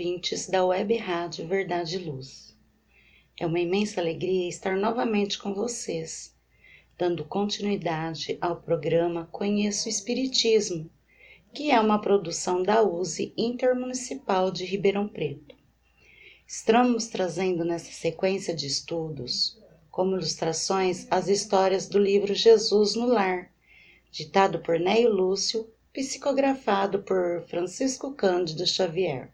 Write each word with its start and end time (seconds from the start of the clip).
Ouvintes 0.00 0.48
da 0.48 0.64
Web 0.64 0.96
Rádio 0.96 1.46
Verdade 1.46 1.96
e 1.96 1.98
Luz. 1.98 2.56
É 3.38 3.44
uma 3.44 3.60
imensa 3.60 4.00
alegria 4.00 4.48
estar 4.48 4.74
novamente 4.74 5.38
com 5.38 5.52
vocês, 5.52 6.34
dando 6.96 7.22
continuidade 7.22 8.38
ao 8.40 8.56
programa 8.62 9.28
Conheço 9.30 9.88
o 9.88 9.90
Espiritismo, 9.90 10.90
que 11.52 11.70
é 11.70 11.78
uma 11.78 12.00
produção 12.00 12.62
da 12.62 12.82
USE 12.82 13.34
Intermunicipal 13.36 14.50
de 14.50 14.64
Ribeirão 14.64 15.06
Preto. 15.06 15.54
Estamos 16.46 17.08
trazendo 17.08 17.62
nessa 17.62 17.92
sequência 17.92 18.56
de 18.56 18.66
estudos, 18.66 19.60
como 19.90 20.16
ilustrações, 20.16 21.06
as 21.10 21.28
histórias 21.28 21.86
do 21.86 21.98
livro 21.98 22.34
Jesus 22.34 22.94
no 22.94 23.04
Lar, 23.04 23.52
ditado 24.10 24.60
por 24.60 24.80
Neio 24.80 25.12
Lúcio, 25.12 25.70
psicografado 25.92 27.02
por 27.02 27.44
Francisco 27.48 28.14
Cândido 28.14 28.66
Xavier, 28.66 29.30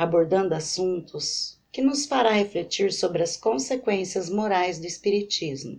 abordando 0.00 0.54
assuntos 0.54 1.60
que 1.70 1.82
nos 1.82 2.06
fará 2.06 2.30
refletir 2.30 2.90
sobre 2.90 3.22
as 3.22 3.36
consequências 3.36 4.30
morais 4.30 4.78
do 4.78 4.86
Espiritismo. 4.86 5.78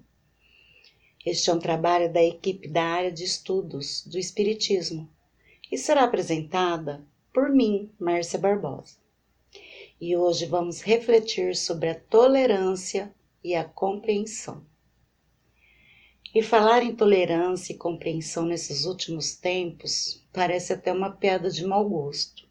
Este 1.25 1.49
é 1.49 1.53
um 1.55 1.57
trabalho 1.57 2.13
da 2.13 2.23
equipe 2.23 2.67
da 2.67 2.83
área 2.83 3.11
de 3.11 3.23
estudos 3.23 4.05
do 4.05 4.19
Espiritismo 4.19 5.09
e 5.71 5.75
será 5.75 6.03
apresentada 6.03 7.03
por 7.33 7.49
mim, 7.49 7.89
Márcia 7.99 8.37
Barbosa. 8.37 8.95
E 9.99 10.15
hoje 10.15 10.45
vamos 10.45 10.81
refletir 10.81 11.55
sobre 11.55 11.89
a 11.89 11.99
tolerância 11.99 13.11
e 13.43 13.55
a 13.55 13.63
compreensão. 13.63 14.63
E 16.31 16.43
falar 16.43 16.83
em 16.83 16.95
tolerância 16.95 17.73
e 17.73 17.77
compreensão 17.77 18.45
nesses 18.45 18.85
últimos 18.85 19.35
tempos 19.35 20.23
parece 20.31 20.73
até 20.73 20.93
uma 20.93 21.09
piada 21.09 21.49
de 21.49 21.65
mau 21.65 21.89
gosto, 21.89 22.47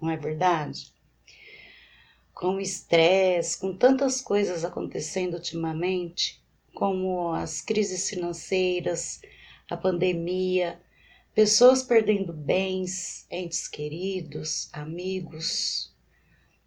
não 0.00 0.10
é 0.10 0.16
verdade? 0.16 0.96
Com 2.40 2.60
estresse, 2.60 3.58
com 3.58 3.76
tantas 3.76 4.20
coisas 4.20 4.64
acontecendo 4.64 5.34
ultimamente, 5.34 6.40
como 6.72 7.32
as 7.32 7.60
crises 7.60 8.08
financeiras, 8.08 9.20
a 9.68 9.76
pandemia, 9.76 10.80
pessoas 11.34 11.82
perdendo 11.82 12.32
bens, 12.32 13.26
entes 13.28 13.66
queridos, 13.66 14.68
amigos. 14.72 15.92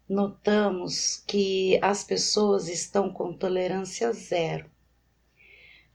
Notamos 0.06 1.24
que 1.26 1.78
as 1.80 2.04
pessoas 2.04 2.68
estão 2.68 3.10
com 3.10 3.32
tolerância 3.32 4.12
zero. 4.12 4.70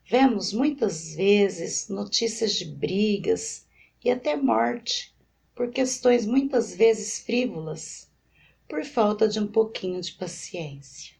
Vemos 0.09 0.53
muitas 0.53 1.13
vezes 1.13 1.87
notícias 1.87 2.53
de 2.53 2.65
brigas 2.65 3.67
e 4.03 4.09
até 4.09 4.35
morte 4.35 5.15
por 5.53 5.69
questões 5.69 6.25
muitas 6.25 6.73
vezes 6.73 7.19
frívolas, 7.19 8.09
por 8.67 8.83
falta 8.83 9.27
de 9.27 9.39
um 9.39 9.47
pouquinho 9.47 10.01
de 10.01 10.11
paciência 10.13 11.15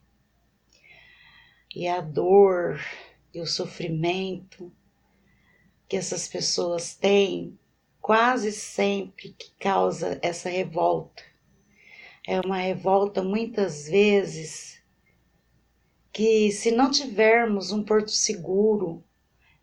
e 1.76 1.88
a 1.88 2.02
dor 2.02 2.80
e 3.34 3.40
o 3.40 3.46
sofrimento 3.46 4.72
que 5.88 5.96
essas 5.96 6.28
pessoas 6.28 6.96
têm 6.96 7.58
quase 8.02 8.52
sempre 8.52 9.30
que 9.34 9.52
causa 9.60 10.20
essa 10.22 10.50
revolta. 10.50 11.24
É 12.26 12.40
uma 12.42 12.58
revolta 12.58 13.24
muitas 13.24 13.88
vezes 13.88 14.82
que 16.12 16.52
se 16.52 16.72
não 16.72 16.90
tivermos 16.90 17.72
um 17.72 17.84
porto 17.84 18.12
seguro, 18.12 19.04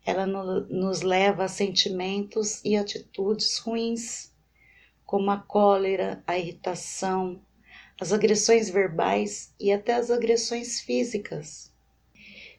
ela 0.05 0.25
no, 0.25 0.61
nos 0.67 1.01
leva 1.01 1.43
a 1.43 1.47
sentimentos 1.47 2.63
e 2.63 2.77
atitudes 2.77 3.57
ruins, 3.57 4.33
como 5.05 5.29
a 5.31 5.37
cólera, 5.37 6.23
a 6.25 6.37
irritação, 6.37 7.41
as 7.99 8.11
agressões 8.11 8.69
verbais 8.69 9.53
e 9.59 9.71
até 9.71 9.93
as 9.93 10.11
agressões 10.11 10.81
físicas. 10.81 11.73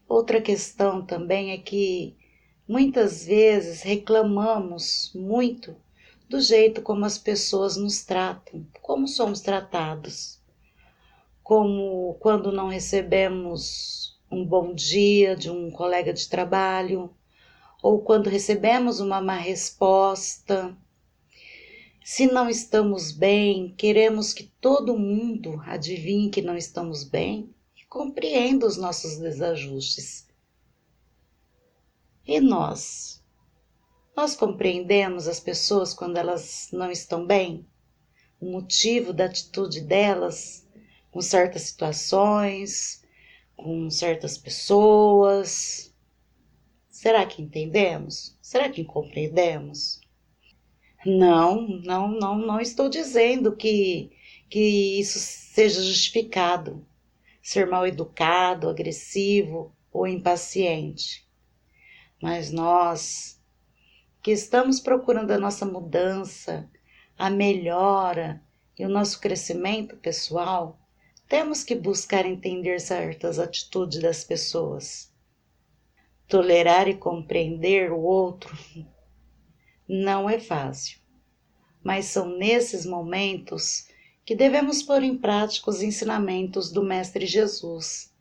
Outra 0.09 0.41
questão 0.41 1.05
também 1.05 1.53
é 1.53 1.59
que 1.59 2.17
muitas 2.69 3.27
vezes 3.27 3.83
reclamamos 3.83 5.13
muito 5.15 5.77
do 6.29 6.41
jeito 6.41 6.83
como 6.83 7.05
as 7.05 7.19
pessoas 7.19 7.77
nos 7.77 8.05
tratam, 8.05 8.67
como 8.83 9.07
somos 9.07 9.41
tratados. 9.41 10.41
Como 11.43 12.15
quando 12.15 12.51
não 12.51 12.69
recebemos 12.69 14.19
um 14.31 14.45
bom 14.45 14.75
dia 14.75 15.37
de 15.37 15.51
um 15.51 15.71
colega 15.71 16.13
de 16.13 16.29
trabalho, 16.29 17.11
ou 17.83 18.01
quando 18.01 18.29
recebemos 18.29 18.99
uma 18.99 19.21
má 19.21 19.37
resposta. 19.37 20.77
Se 22.09 22.25
não 22.29 22.49
estamos 22.49 23.11
bem, 23.11 23.75
queremos 23.77 24.33
que 24.33 24.45
todo 24.61 24.97
mundo 24.97 25.61
adivinhe 25.67 26.31
que 26.31 26.41
não 26.41 26.57
estamos 26.57 27.03
bem 27.03 27.53
compreenda 27.89 28.65
os 28.65 28.77
nossos 28.77 29.19
desajustes. 29.19 30.29
E 32.25 32.39
nós? 32.41 33.21
Nós 34.17 34.37
compreendemos 34.37 35.27
as 35.27 35.41
pessoas 35.41 35.93
quando 35.93 36.17
elas 36.17 36.69
não 36.73 36.93
estão 36.93 37.27
bem? 37.27 37.67
O 38.41 38.53
motivo 38.53 39.13
da 39.13 39.25
atitude 39.25 39.81
delas 39.81 40.65
com 41.11 41.21
certas 41.21 41.63
situações, 41.63 43.03
com 43.57 43.91
certas 43.91 44.39
pessoas? 44.39 45.93
Será 46.89 47.27
que 47.27 47.43
entendemos? 47.43 48.39
Será 48.41 48.71
que 48.71 48.85
compreendemos? 48.85 50.06
Não, 51.07 51.69
não, 51.85 52.09
não, 52.09 52.37
não 52.37 52.61
estou 52.61 52.89
dizendo 52.89 53.55
que, 53.55 54.11
que 54.51 54.99
isso 54.99 55.21
seja 55.21 55.81
justificado 55.81 56.85
ser 57.41 57.65
mal 57.69 57.87
educado, 57.87 58.69
agressivo 58.69 59.73
ou 59.93 60.05
impaciente. 60.05 61.25
Mas 62.21 62.51
nós, 62.51 63.41
que 64.21 64.33
estamos 64.33 64.81
procurando 64.81 65.31
a 65.31 65.39
nossa 65.39 65.65
mudança, 65.65 66.69
a 67.17 67.31
melhora 67.31 68.43
e 68.77 68.85
o 68.85 68.89
nosso 68.89 69.21
crescimento 69.21 69.97
pessoal, 69.99 70.77
temos 71.29 71.63
que 71.63 71.77
buscar 71.77 72.27
entender 72.27 72.81
certas 72.81 73.39
atitudes 73.39 74.01
das 74.01 74.25
pessoas. 74.25 75.15
Tolerar 76.27 76.89
e 76.89 76.97
compreender 76.97 77.93
o 77.93 78.01
outro 78.01 78.59
não 79.89 80.29
é 80.29 80.39
fácil, 80.39 80.99
mas 81.83 82.07
são 82.07 82.37
nesses 82.37 82.85
momentos 82.85 83.87
que 84.25 84.35
devemos 84.35 84.83
pôr 84.83 85.05
em 85.05 85.17
prática 85.17 85.71
os 85.71 85.83
ensinamentos 85.83 86.73
do 86.73 86.83
Mestre 86.83 87.27
Jesus, 87.27 88.13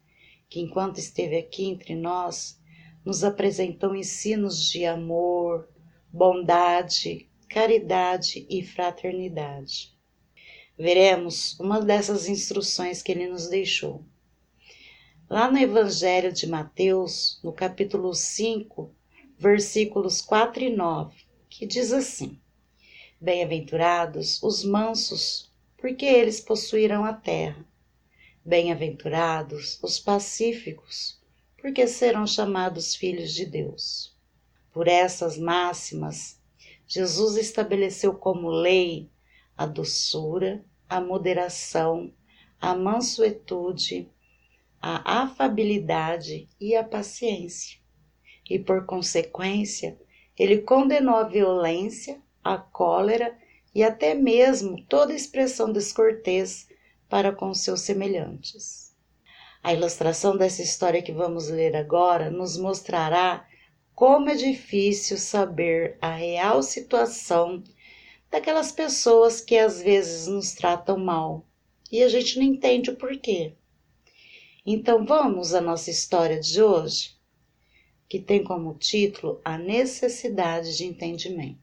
que 0.48 0.60
enquanto 0.60 1.00
esteve 1.00 1.36
aqui 1.38 1.66
entre 1.66 1.96
nós, 1.96 2.60
nos 3.04 3.24
apresentou 3.24 3.96
ensinos 3.96 4.70
de 4.70 4.86
amor, 4.86 5.68
bondade, 6.12 7.28
caridade 7.50 8.46
e 8.50 8.64
fraternidade. 8.64 9.96
Veremos 10.78 11.60
uma 11.60 11.82
dessas 11.82 12.28
instruções 12.28 13.02
que 13.02 13.12
ele 13.12 13.28
nos 13.28 13.48
deixou. 13.48 14.06
Lá 15.28 15.50
no 15.50 15.58
Evangelho 15.58 16.32
de 16.32 16.46
Mateus, 16.46 17.40
no 17.44 17.52
capítulo 17.52 18.14
5, 18.14 18.94
versículos 19.40 20.22
4 20.22 20.66
e 20.66 20.70
9, 20.70 21.25
que 21.58 21.66
diz 21.66 21.94
assim: 21.94 22.38
Bem-aventurados 23.20 24.44
os 24.44 24.66
mansos, 24.66 25.50
porque 25.78 26.06
eles 26.06 26.42
possuirão 26.42 27.06
a 27.06 27.14
terra. 27.14 27.66
Bem-aventurados 28.44 29.80
os 29.82 29.98
pacíficos, 29.98 31.18
porque 31.58 31.88
serão 31.88 32.28
chamados 32.28 32.94
filhos 32.94 33.34
de 33.34 33.46
Deus. 33.46 34.14
Por 34.74 34.90
essas 34.90 35.38
máximas, 35.38 36.38
Jesus 36.86 37.38
estabeleceu 37.38 38.14
como 38.14 38.50
lei 38.50 39.10
a 39.58 39.66
doçura, 39.66 40.64
a 40.90 41.00
moderação, 41.00 42.14
a 42.60 42.76
mansuetude, 42.76 44.10
a 44.82 45.22
afabilidade 45.24 46.50
e 46.60 46.76
a 46.76 46.84
paciência. 46.84 47.80
E 48.48 48.60
por 48.60 48.86
consequência, 48.86 49.98
ele 50.38 50.60
condenou 50.60 51.16
a 51.16 51.24
violência, 51.24 52.22
a 52.44 52.58
cólera 52.58 53.38
e 53.74 53.84
até 53.84 54.14
mesmo 54.14 54.82
toda 54.84 55.14
expressão 55.14 55.72
descortês 55.72 56.68
para 57.10 57.32
com 57.32 57.54
seus 57.54 57.82
semelhantes. 57.82 58.94
A 59.64 59.74
ilustração 59.74 60.38
dessa 60.38 60.62
história 60.62 61.02
que 61.02 61.12
vamos 61.12 61.50
ler 61.50 61.76
agora 61.76 62.30
nos 62.30 62.58
mostrará 62.58 63.48
como 63.96 64.30
é 64.30 64.36
difícil 64.36 65.18
saber 65.18 65.98
a 66.02 66.14
real 66.14 66.62
situação 66.62 67.64
daquelas 68.30 68.72
pessoas 68.72 69.40
que 69.40 69.58
às 69.58 69.82
vezes 69.82 70.28
nos 70.28 70.54
tratam 70.54 70.98
mal 70.98 71.46
e 71.92 72.04
a 72.04 72.10
gente 72.10 72.38
não 72.38 72.44
entende 72.44 72.90
o 72.90 72.96
porquê. 72.96 73.54
Então 74.66 75.06
vamos 75.06 75.54
à 75.54 75.62
nossa 75.62 75.90
história 75.90 76.40
de 76.40 76.62
hoje, 76.62 77.15
que 78.08 78.20
tem 78.20 78.44
como 78.44 78.76
título 78.76 79.40
A 79.44 79.58
Necessidade 79.58 80.78
de 80.78 80.86
Entendimento. 80.86 81.60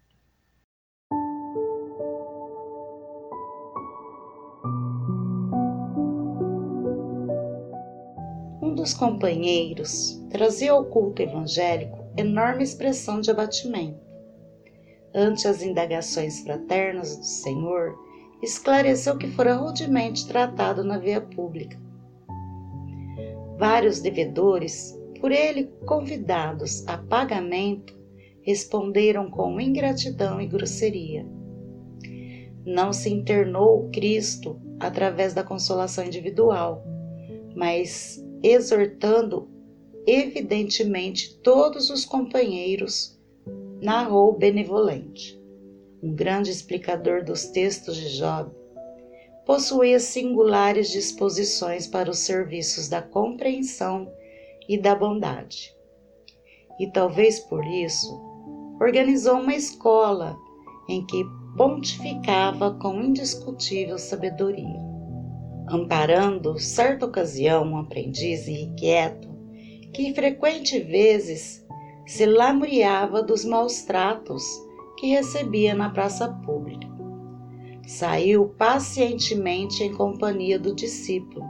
Um 8.60 8.74
dos 8.74 8.94
companheiros 8.94 10.20
trazia 10.30 10.72
ao 10.72 10.84
culto 10.86 11.22
evangélico 11.22 12.02
enorme 12.16 12.64
expressão 12.64 13.20
de 13.20 13.30
abatimento. 13.30 14.00
Ante 15.14 15.46
as 15.46 15.62
indagações 15.62 16.40
fraternas 16.40 17.16
do 17.16 17.24
Senhor, 17.24 17.94
esclareceu 18.42 19.16
que 19.16 19.28
fora 19.28 19.54
rudemente 19.54 20.26
tratado 20.26 20.82
na 20.82 20.98
via 20.98 21.20
pública. 21.20 21.78
Vários 23.58 24.00
devedores, 24.00 24.98
por 25.22 25.30
ele 25.30 25.70
convidados 25.86 26.84
a 26.88 26.98
pagamento, 26.98 27.96
responderam 28.42 29.30
com 29.30 29.60
ingratidão 29.60 30.40
e 30.40 30.48
grosseria. 30.48 31.24
Não 32.66 32.92
se 32.92 33.08
internou 33.08 33.88
Cristo 33.90 34.60
através 34.80 35.32
da 35.32 35.44
consolação 35.44 36.04
individual, 36.04 36.84
mas 37.54 38.20
exortando 38.42 39.48
evidentemente 40.08 41.38
todos 41.38 41.88
os 41.88 42.04
companheiros, 42.04 43.16
narrou 43.80 44.36
benevolente. 44.36 45.40
Um 46.02 46.12
grande 46.12 46.50
explicador 46.50 47.25
dos 47.25 47.46
textos 47.46 47.96
de 47.96 48.16
Job, 48.18 48.50
possuía 49.46 50.00
singulares 50.00 50.90
disposições 50.90 51.86
para 51.86 52.10
os 52.10 52.18
serviços 52.18 52.88
da 52.88 53.00
compreensão 53.00 54.10
e 54.69 54.79
da 54.79 54.94
bondade. 54.94 55.75
E 56.79 56.91
talvez 56.91 57.41
por 57.41 57.64
isso, 57.67 58.09
organizou 58.81 59.41
uma 59.41 59.55
escola 59.55 60.37
em 60.88 61.05
que 61.06 61.25
pontificava 61.56 62.73
com 62.75 63.00
indiscutível 63.03 63.99
sabedoria. 63.99 64.81
Amparando 65.69 66.59
certa 66.59 67.06
ocasião 67.06 67.64
um 67.64 67.76
aprendiz 67.76 68.49
irrequieto, 68.49 69.29
que 69.93 70.14
frequente 70.14 70.81
vezes 70.81 71.64
se 72.06 72.26
lamuriava 72.26 73.23
dos 73.23 73.44
maus 73.44 73.82
tratos 73.82 74.44
que 74.99 75.09
recebia 75.09 75.75
na 75.75 75.91
praça 75.91 76.29
pública. 76.44 76.91
Saiu 77.87 78.49
pacientemente 78.49 79.82
em 79.82 79.93
companhia 79.93 80.59
do 80.59 80.75
discípulo 80.75 81.44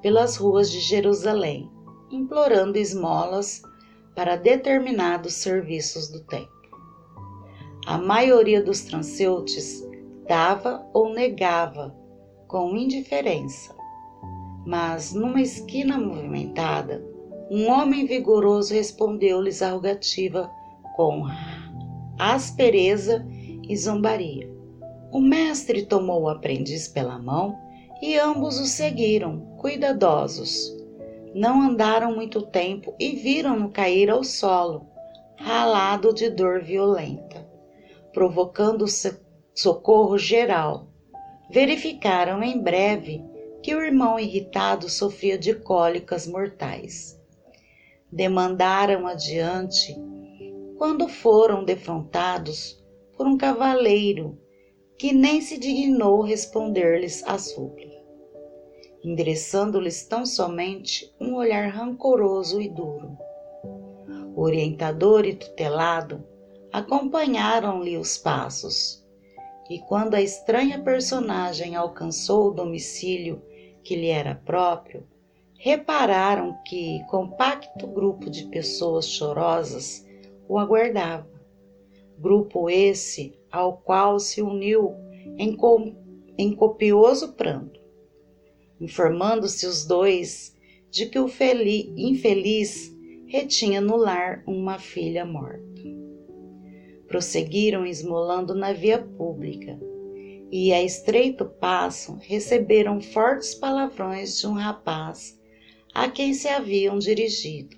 pelas 0.00 0.36
ruas 0.36 0.70
de 0.70 0.80
Jerusalém, 0.80 1.70
implorando 2.14 2.78
esmolas 2.78 3.62
para 4.14 4.36
determinados 4.36 5.34
serviços 5.34 6.08
do 6.08 6.20
templo. 6.20 6.48
A 7.86 7.98
maioria 7.98 8.62
dos 8.62 8.82
transeuntes 8.82 9.86
dava 10.26 10.86
ou 10.94 11.12
negava 11.12 11.94
com 12.48 12.76
indiferença, 12.76 13.74
mas 14.64 15.12
numa 15.12 15.42
esquina 15.42 15.98
movimentada, 15.98 17.04
um 17.50 17.68
homem 17.68 18.06
vigoroso 18.06 18.72
respondeu-lhes 18.72 19.60
a 19.60 19.70
rogativa 19.70 20.50
com 20.96 21.26
aspereza 22.18 23.26
e 23.68 23.76
zombaria. 23.76 24.50
O 25.12 25.20
mestre 25.20 25.84
tomou 25.84 26.22
o 26.22 26.28
aprendiz 26.28 26.88
pela 26.88 27.18
mão 27.18 27.58
e 28.00 28.16
ambos 28.18 28.58
o 28.58 28.66
seguiram, 28.66 29.40
cuidadosos. 29.58 30.73
Não 31.34 31.60
andaram 31.60 32.14
muito 32.14 32.40
tempo 32.42 32.94
e 32.98 33.16
viram-no 33.16 33.68
cair 33.68 34.08
ao 34.08 34.22
solo, 34.22 34.86
ralado 35.36 36.14
de 36.14 36.30
dor 36.30 36.62
violenta, 36.62 37.46
provocando 38.12 38.86
socorro 39.52 40.16
geral. 40.16 40.86
Verificaram 41.50 42.42
em 42.42 42.58
breve 42.58 43.22
que 43.62 43.74
o 43.74 43.84
irmão 43.84 44.18
irritado 44.18 44.88
sofria 44.88 45.36
de 45.36 45.54
cólicas 45.54 46.26
mortais 46.26 47.18
demandaram 48.14 49.08
adiante 49.08 49.92
quando 50.78 51.08
foram 51.08 51.64
defrontados 51.64 52.80
por 53.16 53.26
um 53.26 53.36
cavaleiro 53.36 54.38
que 54.96 55.12
nem 55.12 55.40
se 55.40 55.58
dignou 55.58 56.22
responder-lhes 56.22 57.24
a 57.26 57.36
súplica, 57.38 57.93
endereçando-lhes 59.04 60.06
tão 60.06 60.24
somente 60.24 61.14
um 61.20 61.34
olhar 61.34 61.68
rancoroso 61.68 62.60
e 62.60 62.68
duro. 62.68 63.16
O 64.34 64.40
orientador 64.40 65.26
e 65.26 65.34
tutelado 65.34 66.24
acompanharam-lhe 66.72 67.98
os 67.98 68.16
passos, 68.16 69.04
e 69.68 69.78
quando 69.78 70.14
a 70.14 70.22
estranha 70.22 70.82
personagem 70.82 71.76
alcançou 71.76 72.48
o 72.48 72.54
domicílio 72.54 73.42
que 73.82 73.94
lhe 73.94 74.08
era 74.08 74.34
próprio, 74.34 75.06
repararam 75.58 76.58
que 76.64 77.04
compacto 77.08 77.86
grupo 77.86 78.28
de 78.28 78.46
pessoas 78.46 79.08
chorosas 79.08 80.04
o 80.48 80.58
aguardava. 80.58 81.28
Grupo 82.18 82.68
esse 82.68 83.38
ao 83.50 83.76
qual 83.76 84.18
se 84.18 84.42
uniu 84.42 84.94
em, 85.38 85.56
com, 85.56 85.94
em 86.36 86.54
copioso 86.54 87.32
pranto, 87.34 87.80
informando-se 88.84 89.66
os 89.66 89.86
dois 89.86 90.54
de 90.90 91.06
que 91.06 91.18
o 91.18 91.26
feliz, 91.26 91.90
infeliz 91.96 92.94
retinha 93.26 93.80
no 93.80 93.96
lar 93.96 94.44
uma 94.46 94.78
filha 94.78 95.24
morta. 95.24 95.82
Prosseguiram 97.08 97.86
esmolando 97.86 98.54
na 98.54 98.72
via 98.72 98.98
pública 98.98 99.80
e, 100.52 100.72
a 100.72 100.82
estreito 100.82 101.46
passo, 101.46 102.18
receberam 102.20 103.00
fortes 103.00 103.54
palavrões 103.54 104.38
de 104.38 104.46
um 104.46 104.52
rapaz 104.52 105.38
a 105.94 106.08
quem 106.08 106.34
se 106.34 106.48
haviam 106.48 106.98
dirigido. 106.98 107.76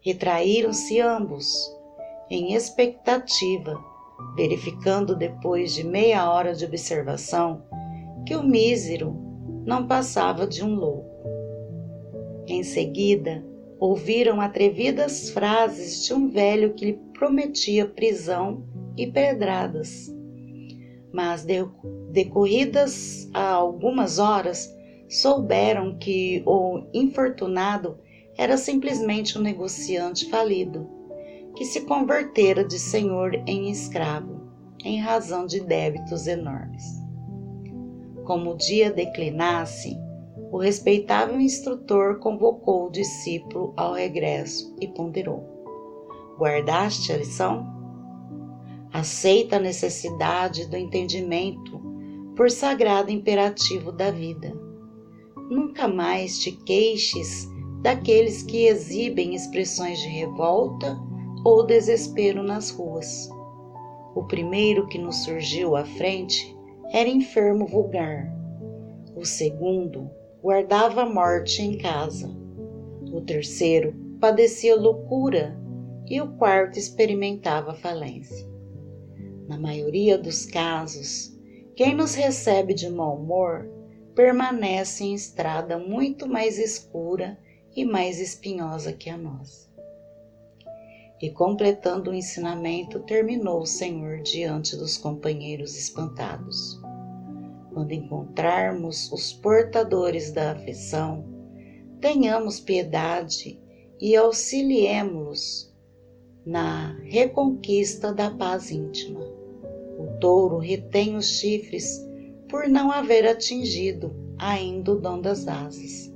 Retraíram-se 0.00 1.00
ambos, 1.00 1.46
em 2.30 2.54
expectativa, 2.54 3.82
verificando 4.36 5.16
depois 5.16 5.74
de 5.74 5.84
meia 5.84 6.30
hora 6.30 6.54
de 6.54 6.64
observação 6.64 7.66
que 8.26 8.36
o 8.36 8.42
mísero 8.42 9.27
não 9.64 9.86
passava 9.86 10.46
de 10.46 10.64
um 10.64 10.74
louco. 10.74 11.26
Em 12.46 12.62
seguida, 12.62 13.44
ouviram 13.78 14.40
atrevidas 14.40 15.30
frases 15.30 16.04
de 16.04 16.14
um 16.14 16.28
velho 16.28 16.74
que 16.74 16.86
lhe 16.86 17.00
prometia 17.12 17.86
prisão 17.86 18.64
e 18.96 19.06
pedradas. 19.06 20.12
mas 21.12 21.44
decorridas 22.10 23.28
algumas 23.32 24.18
horas, 24.18 24.74
souberam 25.08 25.96
que 25.98 26.42
o 26.46 26.82
infortunado 26.92 27.98
era 28.36 28.56
simplesmente 28.56 29.38
um 29.38 29.40
negociante 29.40 30.28
falido, 30.28 30.86
que 31.56 31.64
se 31.64 31.80
convertera 31.86 32.62
de 32.62 32.78
senhor 32.78 33.34
em 33.46 33.70
escravo, 33.70 34.48
em 34.84 35.00
razão 35.00 35.46
de 35.46 35.60
débitos 35.60 36.26
enormes. 36.26 36.84
Como 38.28 38.50
o 38.50 38.56
dia 38.58 38.90
declinasse, 38.90 39.98
o 40.52 40.58
respeitável 40.58 41.40
instrutor 41.40 42.18
convocou 42.18 42.86
o 42.86 42.90
discípulo 42.90 43.72
ao 43.74 43.94
regresso 43.94 44.76
e 44.78 44.86
ponderou: 44.86 45.42
Guardaste 46.38 47.10
a 47.10 47.16
lição? 47.16 47.66
Aceita 48.92 49.56
a 49.56 49.58
necessidade 49.58 50.68
do 50.68 50.76
entendimento 50.76 51.80
por 52.36 52.50
sagrado 52.50 53.10
imperativo 53.10 53.90
da 53.90 54.10
vida. 54.10 54.52
Nunca 55.48 55.88
mais 55.88 56.38
te 56.38 56.52
queixes 56.52 57.48
daqueles 57.80 58.42
que 58.42 58.66
exibem 58.66 59.34
expressões 59.34 59.98
de 60.00 60.08
revolta 60.08 61.00
ou 61.46 61.64
desespero 61.64 62.42
nas 62.42 62.68
ruas. 62.68 63.30
O 64.14 64.24
primeiro 64.24 64.86
que 64.86 64.98
nos 64.98 65.24
surgiu 65.24 65.74
à 65.74 65.86
frente 65.86 66.57
era 66.90 67.08
enfermo 67.08 67.66
vulgar. 67.66 68.32
O 69.14 69.24
segundo 69.24 70.10
guardava 70.42 71.02
a 71.02 71.08
morte 71.08 71.62
em 71.62 71.76
casa. 71.76 72.28
O 73.12 73.20
terceiro 73.20 73.94
padecia 74.20 74.74
loucura 74.74 75.58
e 76.06 76.20
o 76.20 76.36
quarto 76.36 76.78
experimentava 76.78 77.74
falência. 77.74 78.46
Na 79.46 79.58
maioria 79.58 80.16
dos 80.16 80.46
casos, 80.46 81.36
quem 81.74 81.94
nos 81.94 82.14
recebe 82.14 82.74
de 82.74 82.88
mau 82.88 83.16
humor 83.16 83.68
permanece 84.14 85.04
em 85.04 85.14
estrada 85.14 85.78
muito 85.78 86.26
mais 86.28 86.58
escura 86.58 87.38
e 87.76 87.84
mais 87.84 88.18
espinhosa 88.18 88.92
que 88.92 89.08
a 89.08 89.16
nossa. 89.16 89.67
E 91.20 91.30
completando 91.30 92.10
o 92.10 92.14
ensinamento, 92.14 93.00
terminou 93.00 93.60
o 93.62 93.66
Senhor 93.66 94.22
diante 94.22 94.76
dos 94.76 94.96
companheiros 94.96 95.76
espantados. 95.76 96.80
Quando 97.72 97.92
encontrarmos 97.92 99.10
os 99.12 99.32
portadores 99.32 100.30
da 100.30 100.52
aflição, 100.52 101.24
tenhamos 102.00 102.60
piedade 102.60 103.60
e 104.00 104.14
auxiliemos-los 104.14 105.74
na 106.46 106.96
reconquista 107.02 108.12
da 108.12 108.30
paz 108.30 108.70
íntima. 108.70 109.20
O 109.98 110.18
touro 110.20 110.58
retém 110.58 111.16
os 111.16 111.26
chifres 111.26 112.00
por 112.48 112.68
não 112.68 112.90
haver 112.90 113.26
atingido 113.26 114.14
ainda 114.38 114.92
o 114.92 115.00
dom 115.00 115.20
das 115.20 115.46
asas. 115.48 116.12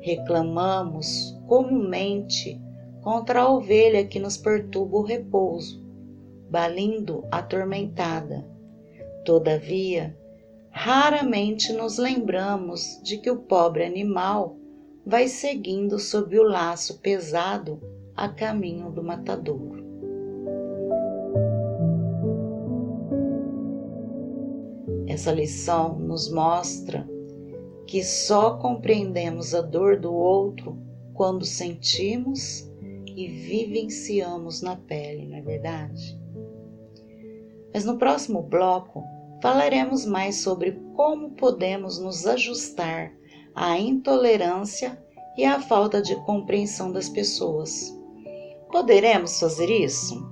Reclamamos 0.00 1.36
comumente 1.46 2.60
contra 3.02 3.42
a 3.42 3.50
ovelha 3.50 4.06
que 4.06 4.20
nos 4.20 4.36
perturba 4.36 4.96
o 4.96 5.02
repouso, 5.02 5.82
balindo 6.48 7.26
atormentada. 7.30 8.46
Todavia, 9.24 10.16
raramente 10.70 11.72
nos 11.72 11.98
lembramos 11.98 13.00
de 13.02 13.18
que 13.18 13.30
o 13.30 13.36
pobre 13.36 13.84
animal 13.84 14.56
vai 15.04 15.26
seguindo 15.26 15.98
sob 15.98 16.38
o 16.38 16.44
laço 16.44 17.00
pesado 17.00 17.80
a 18.16 18.28
caminho 18.28 18.90
do 18.90 19.02
matadouro. 19.02 19.82
Essa 25.08 25.32
lição 25.32 25.98
nos 25.98 26.32
mostra 26.32 27.06
que 27.86 28.02
só 28.02 28.56
compreendemos 28.56 29.54
a 29.54 29.60
dor 29.60 29.98
do 29.98 30.14
outro 30.14 30.78
quando 31.12 31.44
sentimos 31.44 32.71
e 33.16 33.28
vivenciamos 33.28 34.62
na 34.62 34.76
pele, 34.76 35.26
não 35.26 35.36
é 35.36 35.40
verdade? 35.40 36.18
Mas 37.72 37.84
no 37.84 37.98
próximo 37.98 38.42
bloco 38.42 39.04
falaremos 39.42 40.04
mais 40.06 40.36
sobre 40.36 40.72
como 40.94 41.30
podemos 41.30 41.98
nos 41.98 42.26
ajustar 42.26 43.12
à 43.54 43.78
intolerância 43.78 45.02
e 45.36 45.44
à 45.44 45.60
falta 45.60 46.00
de 46.00 46.14
compreensão 46.24 46.92
das 46.92 47.08
pessoas. 47.08 47.90
Poderemos 48.70 49.38
fazer 49.40 49.70
isso? 49.70 50.31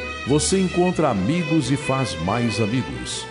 você 0.27 0.59
encontra 0.59 1.09
amigos 1.09 1.71
e 1.71 1.77
faz 1.77 2.15
mais 2.21 2.59
amigos. 2.59 3.25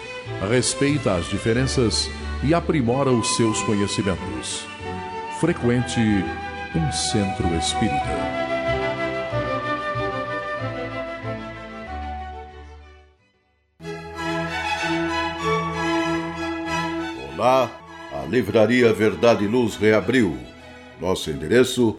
Respeita 0.48 1.14
as 1.14 1.26
diferenças 1.28 2.10
e 2.42 2.54
aprimora 2.54 3.10
os 3.10 3.36
seus 3.36 3.62
conhecimentos. 3.62 4.66
Frequente 5.38 6.00
um 6.74 6.92
centro 6.92 7.46
espírita. 7.56 8.40
Olá, 17.34 17.70
a 18.12 18.26
Livraria 18.26 18.92
Verdade 18.92 19.44
e 19.44 19.48
Luz 19.48 19.76
reabriu. 19.76 20.36
Nosso 21.00 21.30
endereço 21.30 21.98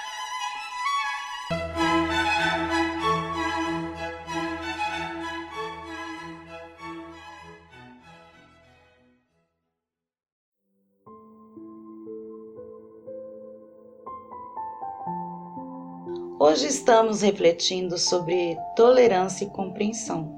Hoje 16.51 16.67
estamos 16.67 17.21
refletindo 17.21 17.97
sobre 17.97 18.57
tolerância 18.75 19.45
e 19.45 19.49
compreensão. 19.49 20.37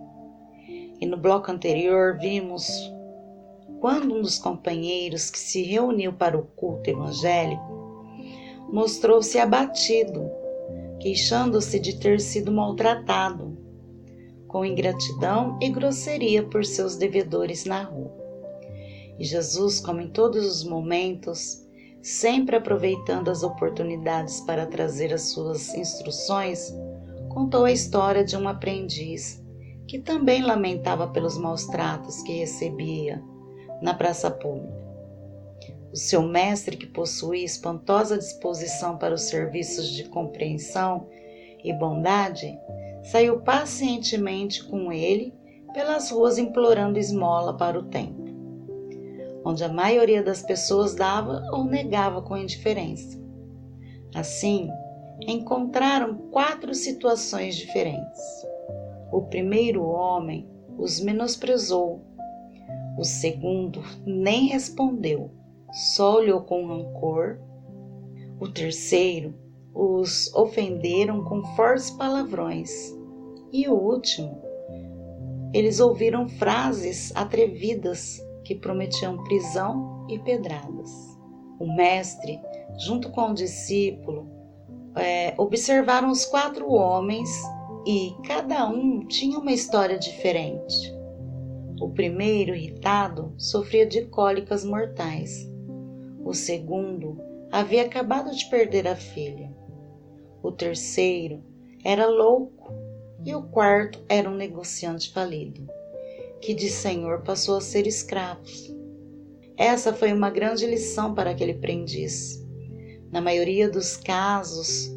E 1.01 1.07
no 1.07 1.17
bloco 1.17 1.51
anterior 1.51 2.19
vimos 2.19 2.67
quando 3.81 4.13
um 4.13 4.21
dos 4.21 4.37
companheiros 4.37 5.31
que 5.31 5.39
se 5.39 5.63
reuniu 5.63 6.13
para 6.13 6.37
o 6.37 6.43
culto 6.43 6.87
evangélico 6.87 7.97
mostrou-se 8.71 9.39
abatido, 9.39 10.29
queixando-se 10.99 11.79
de 11.79 11.99
ter 11.99 12.21
sido 12.21 12.51
maltratado, 12.51 13.57
com 14.47 14.63
ingratidão 14.63 15.57
e 15.59 15.67
grosseria 15.67 16.43
por 16.43 16.63
seus 16.63 16.95
devedores 16.95 17.65
na 17.65 17.81
rua. 17.81 18.13
E 19.17 19.25
Jesus, 19.25 19.79
como 19.79 19.99
em 19.99 20.09
todos 20.09 20.45
os 20.45 20.63
momentos, 20.63 21.62
sempre 22.03 22.57
aproveitando 22.57 23.29
as 23.29 23.43
oportunidades 23.43 24.41
para 24.41 24.67
trazer 24.67 25.13
as 25.13 25.31
suas 25.31 25.73
instruções, 25.73 26.71
contou 27.29 27.63
a 27.63 27.71
história 27.71 28.25
de 28.25 28.35
um 28.35 28.47
aprendiz 28.47 29.41
que 29.87 29.97
também 29.97 30.41
lamentava 30.41 31.07
pelos 31.07 31.37
maus 31.37 31.65
tratos 31.65 32.21
que 32.21 32.39
recebia 32.39 33.23
na 33.81 33.93
praça 33.93 34.29
pública. 34.29 34.83
o 35.91 35.95
seu 35.95 36.23
mestre, 36.23 36.75
que 36.75 36.87
possuía 36.87 37.45
espantosa 37.45 38.17
disposição 38.17 38.97
para 38.97 39.13
os 39.13 39.21
serviços 39.21 39.89
de 39.89 40.05
compreensão 40.05 41.07
e 41.63 41.71
bondade, 41.71 42.57
saiu 43.03 43.41
pacientemente 43.41 44.63
com 44.63 44.91
ele 44.91 45.33
pelas 45.73 46.11
ruas 46.11 46.37
implorando 46.37 46.99
esmola 46.99 47.55
para 47.55 47.77
o 47.79 47.83
templo, 47.83 48.22
onde 49.45 49.63
a 49.63 49.71
maioria 49.71 50.23
das 50.23 50.41
pessoas 50.41 50.95
dava 50.95 51.43
ou 51.51 51.65
negava 51.65 52.21
com 52.21 52.37
indiferença. 52.37 53.21
Assim, 54.15 54.69
encontraram 55.21 56.15
quatro 56.31 56.73
situações 56.73 57.55
diferentes. 57.55 58.21
O 59.11 59.23
primeiro 59.23 59.83
homem 59.85 60.47
os 60.77 60.99
menosprezou, 60.99 62.01
o 62.97 63.03
segundo 63.03 63.83
nem 64.05 64.47
respondeu, 64.47 65.31
só 65.95 66.17
olhou 66.17 66.41
com 66.41 66.65
rancor. 66.67 67.39
O 68.39 68.47
terceiro 68.47 69.33
os 69.73 70.33
ofenderam 70.35 71.23
com 71.23 71.43
fortes 71.55 71.89
palavrões. 71.91 72.71
E 73.51 73.67
o 73.67 73.73
último, 73.73 74.41
eles 75.53 75.79
ouviram 75.79 76.27
frases 76.27 77.11
atrevidas 77.15 78.22
que 78.43 78.55
prometiam 78.55 79.23
prisão 79.23 80.05
e 80.09 80.19
pedradas. 80.19 80.89
O 81.59 81.75
mestre, 81.75 82.39
junto 82.77 83.09
com 83.11 83.31
o 83.31 83.33
discípulo, 83.33 84.27
é, 84.95 85.33
observaram 85.37 86.09
os 86.11 86.25
quatro 86.25 86.71
homens 86.71 87.29
e 87.85 88.15
cada 88.25 88.67
um 88.67 89.05
tinha 89.07 89.39
uma 89.39 89.51
história 89.51 89.97
diferente. 89.97 90.93
O 91.79 91.89
primeiro, 91.89 92.55
irritado, 92.55 93.33
sofria 93.37 93.85
de 93.85 94.05
cólicas 94.05 94.63
mortais. 94.63 95.49
O 96.23 96.33
segundo 96.33 97.19
havia 97.51 97.83
acabado 97.83 98.33
de 98.33 98.49
perder 98.49 98.87
a 98.87 98.95
filha. 98.95 99.53
O 100.41 100.51
terceiro 100.51 101.43
era 101.83 102.07
louco 102.07 102.73
e 103.25 103.35
o 103.35 103.43
quarto 103.43 104.03
era 104.07 104.29
um 104.29 104.35
negociante 104.35 105.11
falido, 105.11 105.67
que 106.43 106.53
de 106.53 106.69
senhor 106.69 107.21
passou 107.21 107.55
a 107.55 107.61
ser 107.61 107.87
escravo. 107.87 108.41
Essa 109.55 109.93
foi 109.93 110.11
uma 110.11 110.29
grande 110.29 110.65
lição 110.65 111.15
para 111.15 111.29
aquele 111.29 111.53
aprendiz. 111.53 112.45
Na 113.09 113.21
maioria 113.21 113.69
dos 113.69 113.95
casos, 113.95 114.91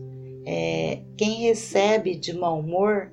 é, 0.45 1.03
quem 1.17 1.43
recebe 1.43 2.17
de 2.17 2.33
mau 2.33 2.59
humor 2.59 3.13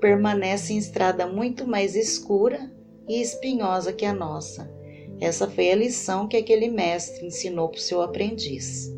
permanece 0.00 0.72
em 0.72 0.78
estrada 0.78 1.26
muito 1.26 1.66
mais 1.66 1.96
escura 1.96 2.72
e 3.08 3.20
espinhosa 3.20 3.92
que 3.92 4.04
a 4.04 4.12
nossa. 4.12 4.72
Essa 5.20 5.50
foi 5.50 5.72
a 5.72 5.76
lição 5.76 6.28
que 6.28 6.36
aquele 6.36 6.68
mestre 6.68 7.26
ensinou 7.26 7.68
para 7.68 7.78
o 7.78 7.82
seu 7.82 8.00
aprendiz. 8.00 8.92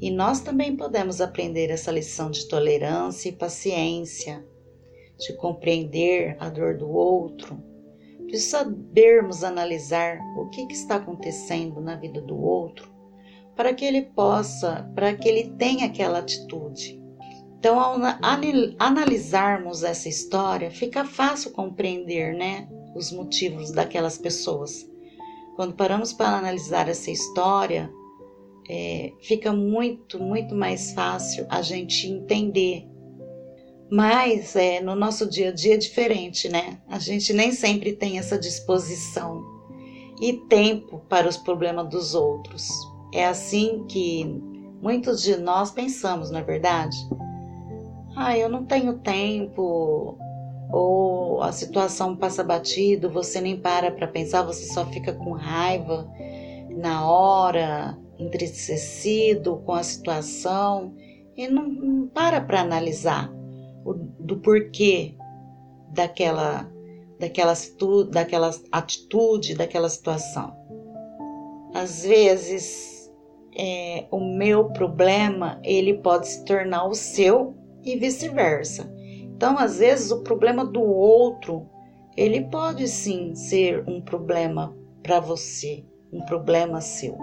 E 0.00 0.10
nós 0.10 0.40
também 0.40 0.74
podemos 0.74 1.20
aprender 1.20 1.70
essa 1.70 1.92
lição 1.92 2.28
de 2.28 2.48
tolerância 2.48 3.28
e 3.28 3.32
paciência, 3.32 4.44
de 5.16 5.32
compreender 5.34 6.36
a 6.40 6.48
dor 6.50 6.76
do 6.76 6.90
outro, 6.90 7.73
de 8.34 8.40
sabermos 8.40 9.44
analisar 9.44 10.18
o 10.36 10.48
que, 10.48 10.66
que 10.66 10.74
está 10.74 10.96
acontecendo 10.96 11.80
na 11.80 11.94
vida 11.94 12.20
do 12.20 12.36
outro, 12.36 12.92
para 13.54 13.72
que 13.72 13.84
ele 13.84 14.02
possa, 14.02 14.90
para 14.92 15.14
que 15.14 15.28
ele 15.28 15.50
tenha 15.50 15.86
aquela 15.86 16.18
atitude. 16.18 17.00
Então, 17.56 17.78
ao 17.78 17.94
analisarmos 18.76 19.84
essa 19.84 20.08
história, 20.08 20.68
fica 20.68 21.04
fácil 21.04 21.52
compreender, 21.52 22.34
né, 22.34 22.68
os 22.96 23.12
motivos 23.12 23.70
daquelas 23.70 24.18
pessoas. 24.18 24.84
Quando 25.54 25.74
paramos 25.74 26.12
para 26.12 26.36
analisar 26.36 26.88
essa 26.88 27.12
história, 27.12 27.88
é, 28.68 29.12
fica 29.22 29.52
muito, 29.52 30.18
muito 30.18 30.56
mais 30.56 30.90
fácil 30.90 31.46
a 31.48 31.62
gente 31.62 32.08
entender. 32.08 32.84
Mas 33.90 34.56
é, 34.56 34.80
no 34.80 34.94
nosso 34.94 35.28
dia 35.28 35.50
a 35.50 35.52
dia 35.52 35.74
é 35.74 35.78
diferente, 35.78 36.48
né? 36.48 36.78
A 36.88 36.98
gente 36.98 37.32
nem 37.32 37.52
sempre 37.52 37.92
tem 37.92 38.18
essa 38.18 38.38
disposição 38.38 39.42
e 40.20 40.32
tempo 40.48 41.00
para 41.08 41.28
os 41.28 41.36
problemas 41.36 41.88
dos 41.88 42.14
outros. 42.14 42.68
É 43.12 43.26
assim 43.26 43.84
que 43.88 44.24
muitos 44.80 45.22
de 45.22 45.36
nós 45.36 45.70
pensamos, 45.70 46.30
não 46.30 46.40
é 46.40 46.42
verdade? 46.42 46.96
Ah, 48.16 48.36
eu 48.36 48.48
não 48.48 48.64
tenho 48.64 48.98
tempo, 48.98 50.16
ou 50.72 51.42
a 51.42 51.52
situação 51.52 52.16
passa 52.16 52.42
batido, 52.42 53.10
você 53.10 53.40
nem 53.40 53.56
para 53.56 53.90
para 53.90 54.08
pensar, 54.08 54.42
você 54.42 54.72
só 54.72 54.86
fica 54.86 55.12
com 55.12 55.32
raiva 55.32 56.08
na 56.70 57.06
hora, 57.06 57.98
entristecido 58.18 59.56
com 59.64 59.72
a 59.72 59.82
situação 59.82 60.94
e 61.36 61.48
não, 61.48 61.66
não 61.68 62.08
para 62.08 62.40
para 62.40 62.60
analisar 62.60 63.32
do 63.92 64.38
porquê 64.38 65.14
daquela, 65.90 66.70
daquela, 67.18 67.52
daquela 68.10 68.50
atitude, 68.72 69.54
daquela 69.54 69.88
situação. 69.88 70.56
Às 71.74 72.04
vezes, 72.04 73.10
é, 73.56 74.06
o 74.10 74.20
meu 74.20 74.70
problema 74.70 75.60
ele 75.62 75.94
pode 75.94 76.28
se 76.28 76.44
tornar 76.44 76.86
o 76.86 76.94
seu 76.94 77.54
e 77.84 77.96
vice-versa. 77.96 78.92
Então, 79.36 79.58
às 79.58 79.78
vezes, 79.78 80.10
o 80.10 80.22
problema 80.22 80.64
do 80.64 80.82
outro, 80.82 81.68
ele 82.16 82.42
pode 82.42 82.88
sim 82.88 83.34
ser 83.34 83.84
um 83.88 84.00
problema 84.00 84.74
para 85.02 85.20
você, 85.20 85.84
um 86.12 86.24
problema 86.24 86.80
seu. 86.80 87.16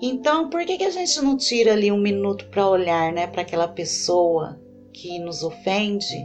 Então, 0.00 0.50
por 0.50 0.64
que, 0.64 0.76
que 0.76 0.84
a 0.84 0.90
gente 0.90 1.20
não 1.22 1.36
tira 1.36 1.72
ali 1.72 1.90
um 1.90 2.00
minuto 2.00 2.46
para 2.50 2.68
olhar, 2.68 3.12
né, 3.12 3.26
para 3.26 3.42
aquela 3.42 3.66
pessoa 3.66 4.60
que 4.94 5.18
nos 5.18 5.42
ofende 5.42 6.24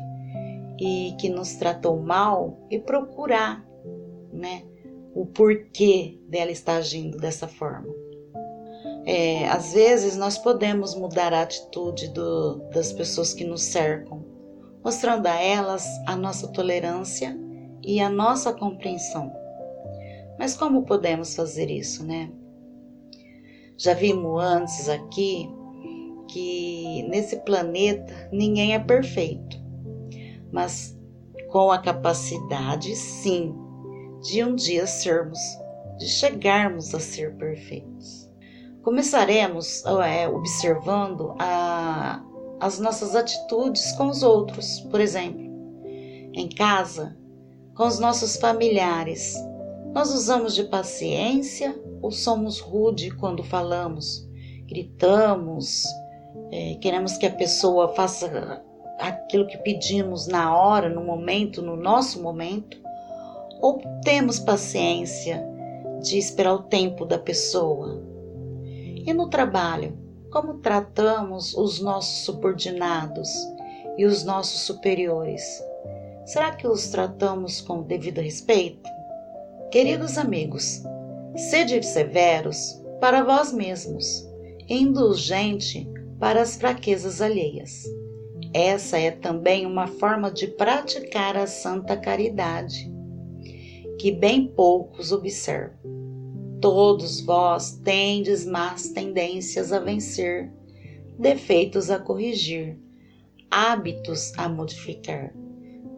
e 0.80 1.14
que 1.20 1.28
nos 1.28 1.56
tratou 1.56 2.00
mal 2.00 2.58
e 2.70 2.80
procurar, 2.80 3.66
né, 4.32 4.64
o 5.14 5.26
porquê 5.26 6.18
dela 6.30 6.52
estar 6.52 6.78
agindo 6.78 7.18
dessa 7.18 7.48
forma? 7.48 7.94
É, 9.06 9.48
às 9.48 9.74
vezes 9.74 10.16
nós 10.16 10.38
podemos 10.38 10.94
mudar 10.94 11.34
a 11.34 11.42
atitude 11.42 12.10
do, 12.10 12.60
das 12.70 12.94
pessoas 12.94 13.34
que 13.34 13.44
nos 13.44 13.64
cercam, 13.64 14.24
mostrando 14.84 15.26
a 15.26 15.36
elas 15.36 15.86
a 16.06 16.16
nossa 16.16 16.48
tolerância 16.50 17.36
e 17.84 18.00
a 18.00 18.10
nossa 18.10 18.54
compreensão. 18.54 19.34
Mas 20.38 20.56
como 20.56 20.84
podemos 20.84 21.36
fazer 21.36 21.70
isso, 21.72 22.06
né? 22.06 22.32
Já 23.78 23.94
vimos 23.94 24.42
antes 24.42 24.88
aqui 24.88 25.50
que 26.30 27.04
nesse 27.10 27.38
planeta 27.38 28.30
ninguém 28.32 28.74
é 28.74 28.80
perfeito, 28.80 29.58
mas 30.52 30.98
com 31.50 31.72
a 31.72 31.80
capacidade, 31.80 32.96
sim, 32.96 33.56
de 34.22 34.44
um 34.44 34.56
dia 34.56 34.86
sermos, 34.86 35.40
de 35.98 36.08
chegarmos 36.08 36.94
a 36.94 37.00
ser 37.00 37.36
perfeitos. 37.36 38.30
Começaremos 38.84 39.84
é, 40.06 40.28
observando 40.28 41.36
a, 41.40 42.24
as 42.60 42.80
nossas 42.80 43.16
atitudes 43.16 43.92
com 43.94 44.08
os 44.08 44.24
outros, 44.24 44.80
por 44.92 45.02
exemplo, 45.02 45.50
em 46.34 46.48
casa, 46.50 47.18
com 47.76 47.88
os 47.88 48.00
nossos 48.00 48.36
familiares. 48.38 49.36
Nós 49.94 50.14
usamos 50.14 50.54
de 50.54 50.66
paciência 50.66 51.76
ou 52.02 52.12
somos 52.12 52.60
rude 52.60 53.12
quando 53.12 53.44
falamos, 53.44 54.28
gritamos, 54.68 55.84
é, 56.52 56.76
queremos 56.76 57.18
que 57.18 57.26
a 57.26 57.32
pessoa 57.32 57.90
faça 57.90 58.64
aquilo 59.00 59.48
que 59.48 59.58
pedimos 59.58 60.28
na 60.28 60.56
hora, 60.56 60.90
no 60.90 61.04
momento, 61.04 61.62
no 61.62 61.76
nosso 61.76 62.22
momento, 62.22 62.78
ou 63.62 63.82
temos 64.04 64.40
paciência 64.40 65.46
de 66.02 66.18
esperar 66.18 66.54
o 66.54 66.64
tempo 66.64 67.06
da 67.06 67.18
pessoa. 67.18 68.02
E 68.64 69.14
no 69.14 69.30
trabalho, 69.30 69.98
como 70.32 70.56
tratamos 70.56 71.56
os 71.56 71.80
nossos 71.80 72.26
subordinados 72.26 73.30
e 73.98 74.06
os 74.06 74.24
nossos 74.24 74.62
superiores? 74.62 75.64
Será 76.26 76.52
que 76.52 76.68
os 76.68 76.90
tratamos 76.90 77.62
com 77.62 77.82
devido 77.82 78.22
respeito? 78.22 78.90
Queridos 79.72 80.18
amigos, 80.18 80.84
sede 81.36 81.82
severos 81.84 82.82
para 83.00 83.24
vós 83.24 83.52
mesmos, 83.52 84.28
indulgente 84.68 85.88
para 86.20 86.42
as 86.42 86.58
fraquezas 86.58 87.22
alheias. 87.22 87.86
Essa 88.54 88.98
é 88.98 89.12
também 89.12 89.66
uma 89.66 89.88
forma 89.88 90.30
de 90.30 90.48
praticar 90.48 91.38
a 91.38 91.48
santa 91.48 91.96
caridade, 91.96 92.92
que 93.98 94.12
bem 94.12 94.48
poucos 94.48 95.12
observam. 95.12 95.78
Todos 96.60 97.22
vós 97.22 97.80
tendes 97.84 98.46
más 98.46 98.90
tendências 98.90 99.72
a 99.72 99.80
vencer, 99.80 100.52
defeitos 101.18 101.90
a 101.90 101.98
corrigir, 102.00 102.78
hábitos 103.50 104.34
a 104.38 104.50
modificar. 104.50 105.34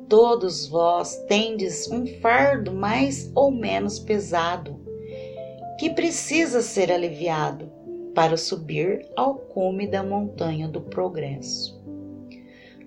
Todos 0.07 0.67
vós 0.67 1.15
tendes 1.27 1.89
um 1.89 2.05
fardo 2.19 2.73
mais 2.73 3.31
ou 3.33 3.49
menos 3.49 3.97
pesado, 3.97 4.79
que 5.79 5.89
precisa 5.89 6.61
ser 6.61 6.91
aliviado 6.91 7.70
para 8.13 8.37
subir 8.37 9.07
ao 9.15 9.35
cume 9.35 9.87
da 9.87 10.03
montanha 10.03 10.67
do 10.67 10.81
progresso. 10.81 11.79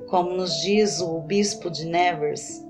Como 0.09 0.35
nos 0.35 0.61
diz 0.61 1.01
o 1.01 1.21
bispo 1.21 1.71
de 1.71 1.87
Nevers, 1.87 2.63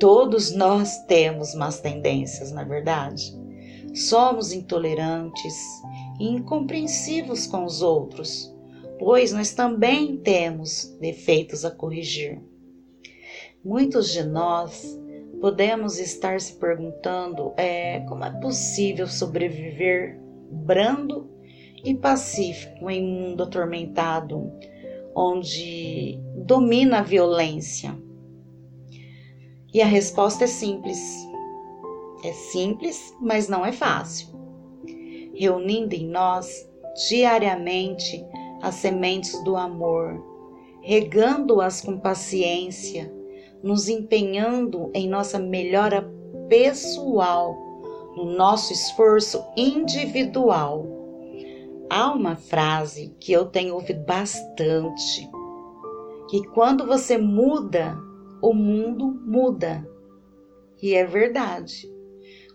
todos 0.00 0.52
nós 0.52 1.04
temos 1.04 1.54
más 1.54 1.80
tendências, 1.80 2.50
na 2.50 2.62
é 2.62 2.64
verdade. 2.64 3.36
Somos 3.94 4.52
intolerantes 4.52 5.54
e 6.18 6.28
incompreensivos 6.28 7.46
com 7.46 7.64
os 7.64 7.82
outros, 7.82 8.54
pois 8.98 9.32
nós 9.32 9.52
também 9.52 10.16
temos 10.16 10.96
defeitos 11.00 11.64
a 11.64 11.70
corrigir. 11.70 12.40
Muitos 13.64 14.12
de 14.12 14.22
nós 14.22 14.98
podemos 15.40 15.98
estar 15.98 16.40
se 16.40 16.54
perguntando 16.54 17.52
é, 17.56 18.00
como 18.00 18.24
é 18.24 18.30
possível 18.40 19.06
sobreviver 19.06 20.18
brando 20.50 21.28
e 21.84 21.94
pacífico 21.94 22.90
em 22.90 23.04
um 23.04 23.20
mundo 23.20 23.42
atormentado, 23.42 24.52
onde 25.14 26.18
domina 26.36 26.98
a 26.98 27.02
violência? 27.02 27.96
E 29.72 29.82
a 29.82 29.86
resposta 29.86 30.44
é 30.44 30.46
simples. 30.46 30.98
É 32.24 32.32
simples, 32.32 33.14
mas 33.20 33.48
não 33.48 33.64
é 33.64 33.70
fácil. 33.70 34.28
Reunindo 35.34 35.94
em 35.94 36.06
nós 36.06 36.68
diariamente 37.08 38.24
as 38.60 38.74
sementes 38.76 39.42
do 39.44 39.56
amor, 39.56 40.20
regando-as 40.80 41.80
com 41.80 41.98
paciência, 41.98 43.12
nos 43.62 43.88
empenhando 43.88 44.90
em 44.94 45.08
nossa 45.08 45.38
melhora 45.38 46.02
pessoal, 46.48 47.56
no 48.16 48.24
nosso 48.36 48.72
esforço 48.72 49.44
individual. 49.56 50.97
Há 51.90 52.12
uma 52.12 52.36
frase 52.36 53.16
que 53.18 53.32
eu 53.32 53.46
tenho 53.46 53.74
ouvido 53.74 54.04
bastante, 54.04 55.30
que 56.28 56.46
quando 56.48 56.86
você 56.86 57.16
muda, 57.16 57.96
o 58.42 58.52
mundo 58.52 59.06
muda. 59.24 59.88
E 60.82 60.94
é 60.94 61.06
verdade. 61.06 61.90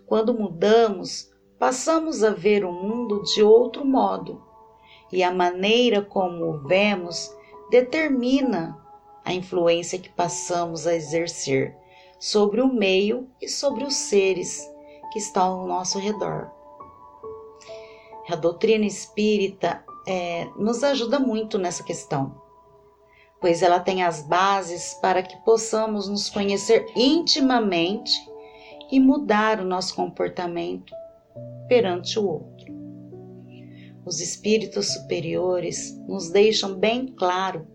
Quando 0.06 0.32
mudamos, 0.32 1.32
passamos 1.58 2.22
a 2.22 2.30
ver 2.30 2.64
o 2.64 2.72
mundo 2.72 3.22
de 3.22 3.42
outro 3.42 3.84
modo, 3.84 4.40
e 5.12 5.24
a 5.24 5.34
maneira 5.34 6.00
como 6.00 6.44
o 6.44 6.68
vemos 6.68 7.34
determina 7.70 8.80
a 9.24 9.34
influência 9.34 9.98
que 9.98 10.10
passamos 10.10 10.86
a 10.86 10.94
exercer 10.94 11.76
sobre 12.20 12.60
o 12.60 12.72
meio 12.72 13.28
e 13.42 13.48
sobre 13.48 13.82
os 13.82 13.94
seres 13.94 14.62
que 15.12 15.18
estão 15.18 15.60
ao 15.60 15.66
nosso 15.66 15.98
redor. 15.98 16.53
A 18.28 18.36
doutrina 18.36 18.86
espírita 18.86 19.84
é, 20.06 20.46
nos 20.56 20.82
ajuda 20.82 21.18
muito 21.18 21.58
nessa 21.58 21.82
questão, 21.82 22.40
pois 23.40 23.62
ela 23.62 23.80
tem 23.80 24.02
as 24.02 24.22
bases 24.22 24.94
para 24.94 25.22
que 25.22 25.36
possamos 25.44 26.08
nos 26.08 26.30
conhecer 26.30 26.86
intimamente 26.96 28.12
e 28.90 28.98
mudar 28.98 29.60
o 29.60 29.64
nosso 29.64 29.94
comportamento 29.94 30.92
perante 31.68 32.18
o 32.18 32.26
outro. 32.26 32.74
Os 34.06 34.20
espíritos 34.20 34.92
superiores 34.92 35.98
nos 36.06 36.30
deixam 36.30 36.74
bem 36.74 37.06
claro 37.06 37.66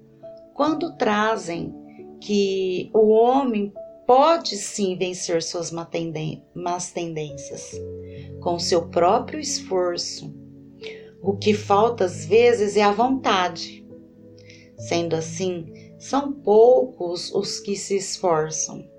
quando 0.53 0.95
trazem 0.95 1.73
que 2.21 2.89
o 2.93 3.09
homem 3.09 3.73
pode 4.05 4.57
sim 4.57 4.95
vencer 4.97 5.41
suas 5.41 5.71
más 5.71 6.91
tendências 6.91 7.71
com 8.41 8.57
seu 8.57 8.87
próprio 8.89 9.39
esforço. 9.39 10.38
O 11.21 11.35
que 11.35 11.53
falta 11.53 12.05
às 12.05 12.25
vezes 12.25 12.77
é 12.77 12.81
a 12.81 12.91
vontade. 12.91 13.85
Sendo 14.77 15.15
assim, 15.15 15.73
são 15.99 16.31
poucos 16.31 17.33
os 17.33 17.59
que 17.59 17.75
se 17.75 17.97
esforçam. 17.97 18.89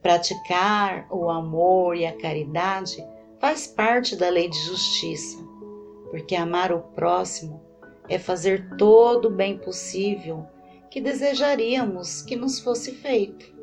Praticar 0.00 1.06
o 1.10 1.28
amor 1.28 1.96
e 1.96 2.06
a 2.06 2.16
caridade 2.16 2.96
faz 3.38 3.66
parte 3.66 4.16
da 4.16 4.30
lei 4.30 4.48
de 4.48 4.58
justiça, 4.60 5.36
porque 6.10 6.34
amar 6.34 6.72
o 6.72 6.80
próximo 6.80 7.60
é 8.08 8.18
fazer 8.18 8.76
todo 8.76 9.26
o 9.26 9.30
bem 9.30 9.58
possível 9.58 10.46
que 10.90 11.00
desejaríamos 11.00 12.22
que 12.22 12.34
nos 12.34 12.58
fosse 12.60 12.92
feito. 12.92 13.54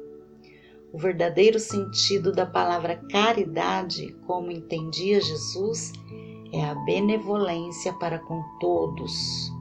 O 0.91 0.97
verdadeiro 0.97 1.59
sentido 1.59 2.31
da 2.31 2.45
palavra 2.45 3.01
caridade, 3.09 4.13
como 4.27 4.51
entendia 4.51 5.19
Jesus, 5.19 5.91
é 6.53 6.63
a 6.63 6.75
benevolência 6.75 7.91
para 7.93 8.19
com 8.19 8.43
todos, 8.59 9.51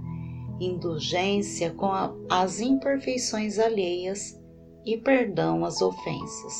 indulgência 0.60 1.70
com 1.70 1.86
a, 1.86 2.14
as 2.30 2.60
imperfeições 2.60 3.58
alheias 3.58 4.38
e 4.84 4.98
perdão 4.98 5.64
às 5.64 5.80
ofensas. 5.80 6.54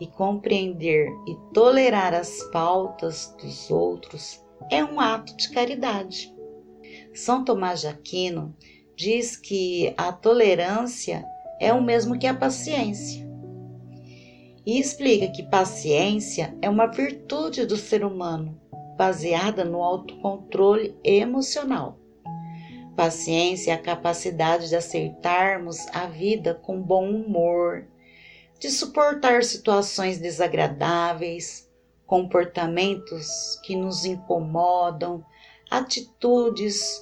E 0.00 0.06
compreender 0.06 1.08
e 1.26 1.36
tolerar 1.54 2.12
as 2.12 2.42
faltas 2.52 3.34
dos 3.40 3.70
outros 3.70 4.44
é 4.70 4.84
um 4.84 5.00
ato 5.00 5.34
de 5.36 5.48
caridade. 5.50 6.34
São 7.14 7.44
Tomás 7.44 7.80
de 7.80 7.86
Aquino 7.86 8.54
diz 8.96 9.36
que 9.36 9.94
a 9.96 10.12
tolerância 10.12 11.24
é 11.60 11.72
o 11.72 11.82
mesmo 11.82 12.18
que 12.18 12.26
a 12.26 12.34
paciência. 12.34 13.25
E 14.66 14.80
explica 14.80 15.28
que 15.28 15.44
paciência 15.44 16.58
é 16.60 16.68
uma 16.68 16.86
virtude 16.86 17.64
do 17.64 17.76
ser 17.76 18.04
humano, 18.04 18.60
baseada 18.96 19.64
no 19.64 19.80
autocontrole 19.80 20.98
emocional. 21.04 22.00
Paciência 22.96 23.70
é 23.70 23.74
a 23.74 23.80
capacidade 23.80 24.68
de 24.68 24.74
aceitarmos 24.74 25.86
a 25.94 26.06
vida 26.06 26.52
com 26.52 26.82
bom 26.82 27.08
humor, 27.08 27.86
de 28.58 28.68
suportar 28.68 29.44
situações 29.44 30.18
desagradáveis, 30.18 31.70
comportamentos 32.04 33.60
que 33.62 33.76
nos 33.76 34.04
incomodam, 34.04 35.24
atitudes, 35.70 37.00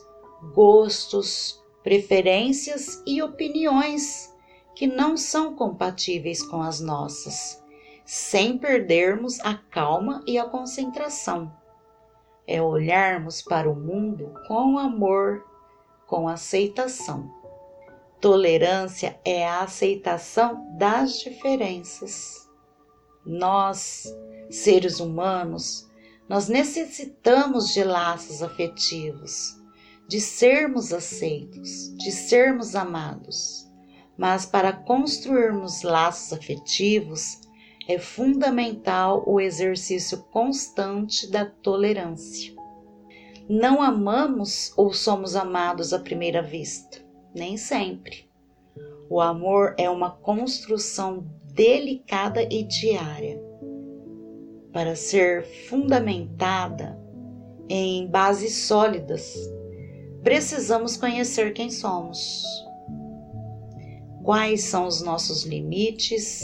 gostos, 0.55 1.63
preferências 1.83 3.03
e 3.07 3.23
opiniões 3.23 4.34
que 4.75 4.87
não 4.87 5.17
são 5.17 5.55
compatíveis 5.55 6.43
com 6.43 6.63
as 6.63 6.81
nossas, 6.81 7.63
sem 8.05 8.59
perdermos 8.59 9.41
a 9.41 9.55
calma 9.55 10.23
e 10.27 10.39
a 10.39 10.45
concentração. 10.45 11.53
É 12.47 12.61
olharmos 12.61 13.41
para 13.41 13.71
o 13.71 13.75
mundo 13.75 14.35
com 14.47 14.79
amor, 14.79 15.45
com 16.07 16.29
aceitação. 16.29 17.31
Tolerância 18.21 19.19
é 19.25 19.47
a 19.47 19.63
aceitação 19.63 20.77
das 20.77 21.21
diferenças. 21.21 22.49
Nós 23.25 24.07
seres 24.51 25.01
humanos, 25.01 25.89
nós 26.29 26.49
necessitamos 26.49 27.73
de 27.73 27.85
laços 27.85 28.43
afetivos, 28.43 29.61
de 30.09 30.21
sermos 30.21 30.93
aceitos, 30.93 31.95
de 31.97 32.13
sermos 32.13 32.75
amados. 32.75 33.67
Mas 34.17 34.47
para 34.47 34.73
construirmos 34.73 35.83
laços 35.83 36.33
afetivos, 36.33 37.41
é 37.89 37.99
fundamental 37.99 39.25
o 39.27 39.41
exercício 39.41 40.23
constante 40.31 41.31
da 41.31 41.45
tolerância. 41.45 42.55
Não 43.49 43.83
amamos 43.83 44.73
ou 44.77 44.93
somos 44.93 45.37
amados 45.37 45.93
à 45.93 45.99
primeira 45.99 46.43
vista, 46.43 46.99
nem 47.35 47.57
sempre. 47.57 48.31
O 49.11 49.21
amor 49.21 49.75
é 49.77 49.91
uma 49.91 50.11
construção 50.11 51.27
delicada 51.53 52.43
e 52.43 52.63
diária 52.63 53.41
para 54.73 54.97
ser 54.97 55.45
fundamentada 55.69 56.99
em 57.69 58.07
bases 58.09 58.67
sólidas, 58.67 59.35
precisamos 60.23 60.97
conhecer 60.97 61.53
quem 61.53 61.71
somos, 61.71 62.45
quais 64.25 64.65
são 64.65 64.87
os 64.87 65.03
nossos 65.03 65.45
limites, 65.45 66.43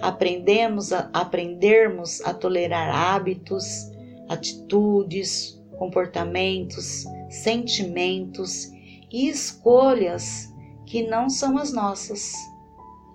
aprendemos 0.00 0.92
a, 0.92 1.10
aprendermos 1.12 2.20
a 2.22 2.32
tolerar 2.32 2.88
hábitos, 2.88 3.90
atitudes, 4.28 5.60
comportamentos, 5.76 7.04
sentimentos 7.28 8.70
e 9.12 9.28
escolhas 9.28 10.54
que 10.86 11.02
não 11.02 11.28
são 11.28 11.58
as 11.58 11.72
nossas. 11.72 12.32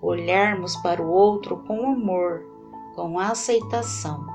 Olharmos 0.02 0.76
para 0.76 1.02
o 1.02 1.10
outro 1.10 1.58
com 1.66 1.90
amor, 1.90 2.42
com 2.94 3.18
aceitação. 3.18 4.26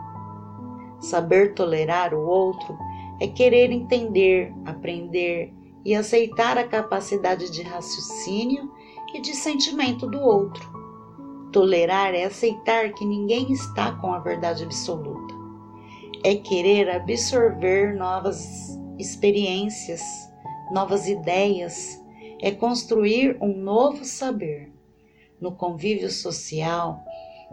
Saber 0.99 1.53
tolerar 1.53 2.13
o 2.15 2.25
outro 2.25 2.75
é 3.21 3.27
querer 3.27 3.71
entender, 3.71 4.51
aprender 4.65 5.53
e 5.83 5.93
aceitar 5.93 6.57
a 6.57 6.67
capacidade 6.67 7.51
de 7.51 7.61
raciocínio 7.61 8.71
e 9.15 9.21
de 9.21 9.33
sentimento 9.33 10.07
do 10.07 10.19
outro. 10.19 10.75
tolerar 11.51 12.13
é 12.13 12.25
aceitar 12.25 12.91
que 12.91 13.05
ninguém 13.05 13.49
está 13.53 13.93
com 13.93 14.11
a 14.11 14.19
verdade 14.19 14.65
absoluta. 14.65 15.33
É 16.21 16.35
querer 16.35 16.89
absorver 16.89 17.95
novas 17.95 18.77
experiências, 18.99 20.01
novas 20.73 21.07
ideias, 21.07 21.97
é 22.41 22.51
construir 22.51 23.37
um 23.41 23.55
novo 23.55 24.03
saber. 24.03 24.73
No 25.39 25.53
convívio 25.53 26.11
social, 26.11 26.99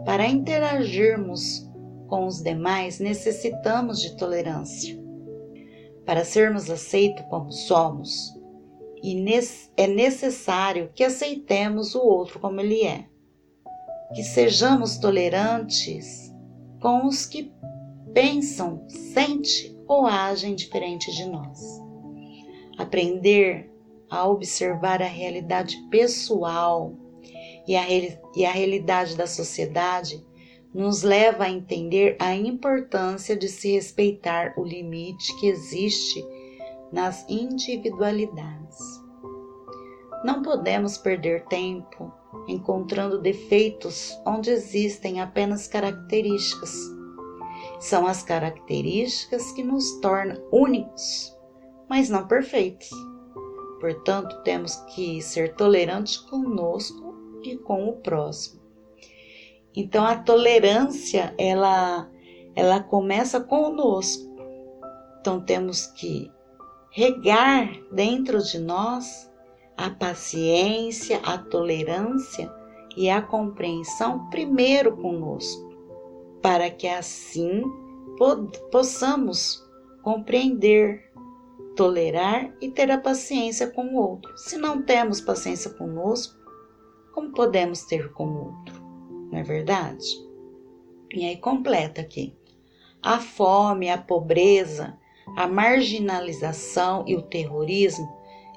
para 0.03 0.27
interagirmos 0.27 1.65
com 2.07 2.25
os 2.25 2.41
demais, 2.41 2.99
necessitamos 2.99 4.01
de 4.01 4.17
tolerância. 4.17 5.01
Para 6.05 6.25
sermos 6.25 6.69
aceitos 6.69 7.23
como 7.29 7.53
somos, 7.53 8.33
e 9.03 9.21
é 9.75 9.85
necessário 9.85 10.89
que 10.95 11.03
aceitemos 11.03 11.93
o 11.93 11.99
outro 11.99 12.39
como 12.39 12.61
ele 12.61 12.83
é. 12.83 13.05
Que 14.15 14.23
sejamos 14.23 14.97
tolerantes 14.97 16.33
com 16.81 17.05
os 17.05 17.25
que 17.25 17.51
pensam, 18.13 18.85
sentem 18.87 19.77
ou 19.87 20.05
agem 20.05 20.55
diferente 20.55 21.13
de 21.13 21.25
nós. 21.25 21.59
Aprender 22.77 23.69
a 24.09 24.25
observar 24.25 25.01
a 25.01 25.07
realidade 25.07 25.75
pessoal 25.89 26.93
e 27.67 27.75
a, 27.75 27.83
e 28.35 28.45
a 28.45 28.51
realidade 28.51 29.17
da 29.17 29.27
sociedade 29.27 30.23
nos 30.73 31.03
leva 31.03 31.43
a 31.43 31.49
entender 31.49 32.15
a 32.19 32.33
importância 32.33 33.35
de 33.35 33.49
se 33.49 33.73
respeitar 33.73 34.53
o 34.57 34.63
limite 34.63 35.37
que 35.39 35.47
existe 35.47 36.23
nas 36.93 37.27
individualidades. 37.27 39.03
Não 40.23 40.43
podemos 40.43 40.97
perder 40.97 41.43
tempo 41.47 42.13
encontrando 42.47 43.19
defeitos 43.19 44.17
onde 44.25 44.51
existem 44.51 45.19
apenas 45.19 45.67
características. 45.67 46.71
São 47.79 48.05
as 48.05 48.21
características 48.21 49.51
que 49.51 49.63
nos 49.63 49.99
tornam 49.99 50.41
únicos, 50.51 51.35
mas 51.89 52.09
não 52.09 52.27
perfeitos. 52.27 52.89
Portanto, 53.81 54.41
temos 54.43 54.75
que 54.95 55.21
ser 55.21 55.55
tolerantes 55.55 56.17
conosco 56.17 57.15
e 57.43 57.57
com 57.57 57.89
o 57.89 57.93
próximo. 57.93 58.61
Então 59.75 60.05
a 60.05 60.15
tolerância 60.15 61.33
ela 61.37 62.09
ela 62.55 62.79
começa 62.79 63.41
conosco. 63.41 64.31
Então 65.19 65.41
temos 65.41 65.87
que 65.87 66.31
regar 66.93 67.69
dentro 67.91 68.41
de 68.41 68.59
nós 68.59 69.29
a 69.75 69.89
paciência, 69.89 71.19
a 71.23 71.37
tolerância 71.37 72.49
e 72.95 73.09
a 73.09 73.21
compreensão 73.21 74.29
primeiro 74.29 74.95
conosco, 74.95 75.73
para 76.41 76.69
que 76.69 76.87
assim 76.87 77.63
possamos 78.71 79.67
compreender, 80.03 81.11
tolerar 81.75 82.55
e 82.61 82.69
ter 82.69 82.91
a 82.91 82.97
paciência 82.97 83.67
com 83.71 83.87
o 83.87 83.95
outro. 83.95 84.31
Se 84.37 84.57
não 84.57 84.83
temos 84.83 85.19
paciência 85.19 85.71
conosco, 85.71 86.37
como 87.13 87.31
podemos 87.31 87.83
ter 87.83 88.13
com 88.13 88.27
o 88.27 88.45
outro? 88.45 88.83
não 89.33 89.39
é 89.39 89.43
verdade? 89.43 90.05
E 91.11 91.25
aí 91.25 91.37
completa 91.37 92.01
aqui. 92.01 92.37
A 93.01 93.19
fome, 93.19 93.89
a 93.89 93.97
pobreza, 93.97 94.97
a 95.35 95.47
marginalização 95.47 97.03
e 97.07 97.15
o 97.15 97.21
terrorismo, 97.21 98.07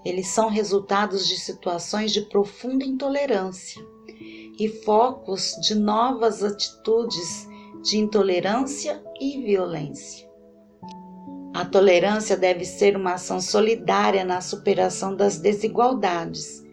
eles 0.05 0.29
são 0.29 0.49
resultados 0.49 1.27
de 1.27 1.37
situações 1.37 2.13
de 2.13 2.23
profunda 2.23 2.85
intolerância 2.85 3.83
e 4.59 4.69
focos 4.69 5.53
de 5.63 5.75
novas 5.75 6.43
atitudes 6.43 7.49
de 7.83 7.99
intolerância 7.99 9.03
e 9.21 9.43
violência. 9.43 10.27
A 11.55 11.65
tolerância 11.65 12.37
deve 12.37 12.65
ser 12.65 12.97
uma 12.97 13.15
ação 13.15 13.41
solidária 13.41 14.25
na 14.25 14.41
superação 14.41 15.15
das 15.15 15.39
desigualdades 15.39 16.67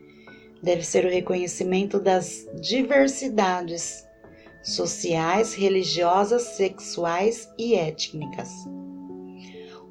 deve 0.64 0.82
ser 0.82 1.06
o 1.06 1.10
reconhecimento 1.10 2.00
das 2.00 2.48
diversidades 2.62 4.08
sociais, 4.64 5.54
religiosas, 5.54 6.42
sexuais 6.56 7.50
e 7.60 7.76
étnicas. 7.76 8.50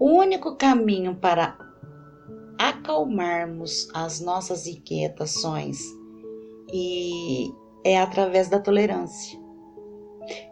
O 0.03 0.07
único 0.07 0.57
caminho 0.57 1.15
para 1.15 1.57
acalmarmos 2.59 3.89
as 3.95 4.21
nossas 4.21 4.67
inquietações 4.67 5.79
e 6.73 7.53
é 7.85 8.01
através 8.01 8.49
da 8.49 8.59
tolerância. 8.59 9.39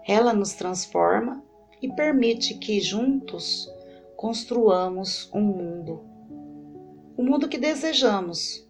Ela 0.07 0.33
nos 0.33 0.53
transforma 0.53 1.43
e 1.83 1.93
permite 1.93 2.59
que 2.59 2.79
juntos 2.79 3.69
construamos 4.17 5.29
um 5.35 5.41
mundo, 5.41 6.01
o 7.17 7.23
mundo 7.25 7.49
que 7.49 7.59
desejamos, 7.59 8.65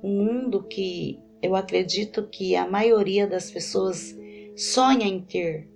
um 0.00 0.24
mundo 0.24 0.62
que 0.62 1.18
eu 1.42 1.56
acredito 1.56 2.28
que 2.28 2.54
a 2.54 2.70
maioria 2.70 3.26
das 3.26 3.50
pessoas 3.50 4.16
sonha 4.56 5.08
em 5.08 5.20
ter. 5.22 5.68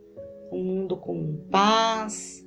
Um 0.52 0.62
mundo 0.62 0.96
com 0.96 1.44
paz, 1.50 2.43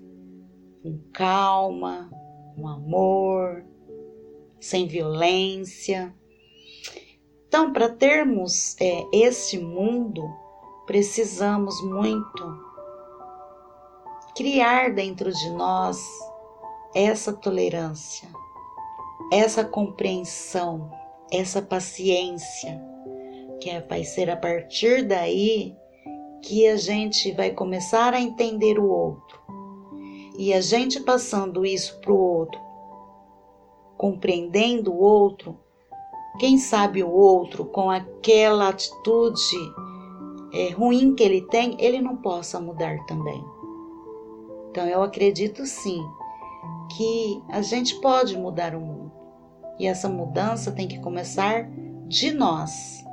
com 0.88 1.12
calma, 1.12 2.10
com 2.56 2.67
amor, 2.67 3.65
sem 4.60 4.88
violência. 4.88 6.15
Então, 7.47 7.73
para 7.73 7.89
termos 7.89 8.76
é, 8.80 9.04
esse 9.12 9.58
mundo, 9.60 10.23
precisamos 10.86 11.82
muito 11.84 12.67
criar 14.36 14.93
dentro 14.93 15.32
de 15.32 15.50
nós 15.52 16.02
essa 16.95 17.34
tolerância, 17.34 18.30
essa 19.34 19.65
compreensão, 19.65 20.89
essa 21.32 21.62
paciência, 21.62 22.82
que 23.60 23.69
é, 23.69 23.82
vai 23.82 24.04
ser 24.04 24.30
a 24.30 24.38
partir 24.38 25.06
daí 25.06 25.76
que 26.41 26.67
a 26.67 26.78
gente 26.78 27.32
vai 27.34 27.52
começar 27.52 28.13
a 28.13 28.21
entender 28.21 28.80
o 28.80 28.88
outro. 28.88 29.37
E 30.38 30.54
a 30.54 30.62
gente 30.62 31.00
passando 31.00 31.65
isso 31.65 32.00
para 32.00 32.13
o 32.13 32.17
outro, 32.17 32.62
compreendendo 33.97 34.93
o 34.93 35.00
outro, 35.00 35.58
quem 36.39 36.60
sabe 36.60 37.04
o 37.04 37.10
outro 37.10 37.65
com 37.65 37.89
aquela 37.89 38.69
atitude 38.69 39.58
é, 40.54 40.69
ruim 40.69 41.15
que 41.15 41.23
ele 41.23 41.41
tem, 41.41 41.76
ele 41.80 42.00
não 42.00 42.17
possa 42.17 42.60
mudar 42.60 43.04
também. 43.06 43.43
Então 44.69 44.86
eu 44.86 45.02
acredito 45.02 45.65
sim 45.65 46.00
que 46.95 47.41
a 47.50 47.62
gente 47.63 48.00
pode 48.00 48.38
mudar 48.38 48.76
o 48.76 48.80
mundo. 48.80 49.12
E 49.80 49.88
essa 49.88 50.08
mudança 50.08 50.71
tem 50.71 50.88
que 50.88 51.00
começar 51.00 51.67
de 52.08 52.32
nós. 52.32 53.04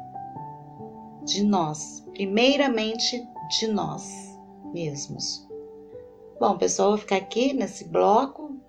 De 1.24 1.42
nós. 1.42 2.04
Primeiramente 2.12 3.26
de 3.58 3.66
nós 3.68 4.38
mesmos. 4.72 5.46
Bom, 6.46 6.58
pessoal, 6.58 6.90
vou 6.90 6.98
ficar 6.98 7.16
aqui 7.16 7.54
nesse 7.54 7.88
bloco. 7.88 8.60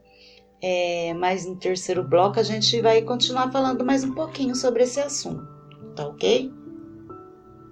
É, 0.61 1.13
mas 1.15 1.45
no 1.45 1.57
terceiro 1.57 2.07
bloco 2.07 2.39
a 2.39 2.43
gente 2.43 2.81
vai 2.81 3.01
continuar 3.01 3.51
falando 3.51 3.83
mais 3.83 4.01
um 4.01 4.13
pouquinho 4.13 4.55
sobre 4.55 4.83
esse 4.83 4.97
assunto, 5.01 5.45
tá 5.93 6.07
ok? 6.07 6.49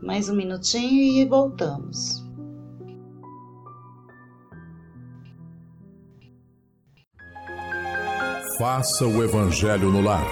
Mais 0.02 0.28
um 0.28 0.36
minutinho 0.36 1.02
e 1.02 1.24
voltamos. 1.24 2.22
Faça 8.60 9.08
o 9.08 9.24
Evangelho 9.24 9.90
no 9.90 10.02
lar. 10.02 10.28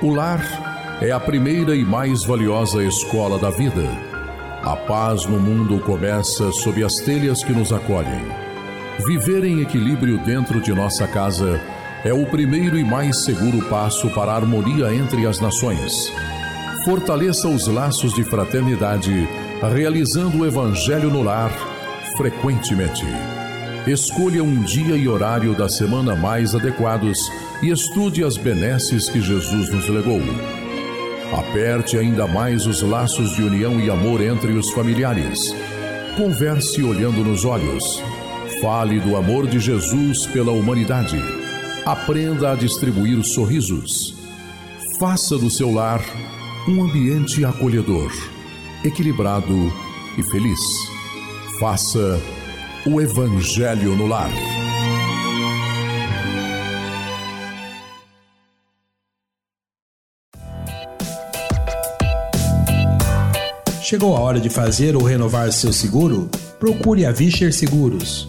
O 0.00 0.14
lar 0.14 1.02
é 1.02 1.10
a 1.10 1.18
primeira 1.18 1.74
e 1.74 1.84
mais 1.84 2.22
valiosa 2.22 2.84
escola 2.84 3.36
da 3.36 3.50
vida. 3.50 3.82
A 4.62 4.76
paz 4.76 5.26
no 5.26 5.40
mundo 5.40 5.80
começa 5.80 6.52
sob 6.52 6.84
as 6.84 7.00
telhas 7.00 7.42
que 7.42 7.52
nos 7.52 7.72
acolhem. 7.72 8.41
Viver 9.00 9.44
em 9.44 9.60
equilíbrio 9.60 10.18
dentro 10.18 10.60
de 10.60 10.72
nossa 10.72 11.08
casa 11.08 11.60
é 12.04 12.12
o 12.12 12.26
primeiro 12.26 12.78
e 12.78 12.84
mais 12.84 13.24
seguro 13.24 13.64
passo 13.68 14.08
para 14.10 14.32
a 14.32 14.36
harmonia 14.36 14.94
entre 14.94 15.26
as 15.26 15.40
nações. 15.40 16.12
Fortaleça 16.84 17.48
os 17.48 17.66
laços 17.66 18.12
de 18.14 18.22
fraternidade, 18.22 19.28
realizando 19.72 20.38
o 20.38 20.46
Evangelho 20.46 21.10
no 21.10 21.22
lar 21.22 21.50
frequentemente. 22.16 23.06
Escolha 23.86 24.44
um 24.44 24.62
dia 24.62 24.96
e 24.96 25.08
horário 25.08 25.54
da 25.54 25.68
semana 25.68 26.14
mais 26.14 26.54
adequados 26.54 27.18
e 27.62 27.70
estude 27.70 28.22
as 28.22 28.36
benesses 28.36 29.08
que 29.08 29.20
Jesus 29.20 29.70
nos 29.70 29.88
legou. 29.88 30.20
Aperte 31.32 31.96
ainda 31.96 32.26
mais 32.26 32.66
os 32.66 32.82
laços 32.82 33.34
de 33.34 33.42
união 33.42 33.80
e 33.80 33.90
amor 33.90 34.20
entre 34.20 34.52
os 34.52 34.70
familiares. 34.70 35.38
Converse 36.16 36.82
olhando 36.82 37.24
nos 37.24 37.44
olhos. 37.44 38.02
Fale 38.62 39.00
do 39.00 39.16
amor 39.16 39.48
de 39.48 39.58
Jesus 39.58 40.24
pela 40.24 40.52
humanidade. 40.52 41.18
Aprenda 41.84 42.52
a 42.52 42.54
distribuir 42.54 43.20
sorrisos. 43.24 44.14
Faça 45.00 45.36
do 45.36 45.50
seu 45.50 45.72
lar 45.72 46.00
um 46.68 46.84
ambiente 46.84 47.44
acolhedor, 47.44 48.12
equilibrado 48.84 49.52
e 50.16 50.22
feliz. 50.30 50.60
Faça 51.58 52.22
o 52.86 53.00
Evangelho 53.00 53.96
no 53.96 54.06
lar. 54.06 54.30
Chegou 63.82 64.16
a 64.16 64.20
hora 64.20 64.38
de 64.38 64.48
fazer 64.48 64.94
ou 64.94 65.02
renovar 65.02 65.52
seu 65.52 65.72
seguro? 65.72 66.30
Procure 66.60 67.04
a 67.04 67.10
Vischer 67.10 67.52
Seguros, 67.52 68.28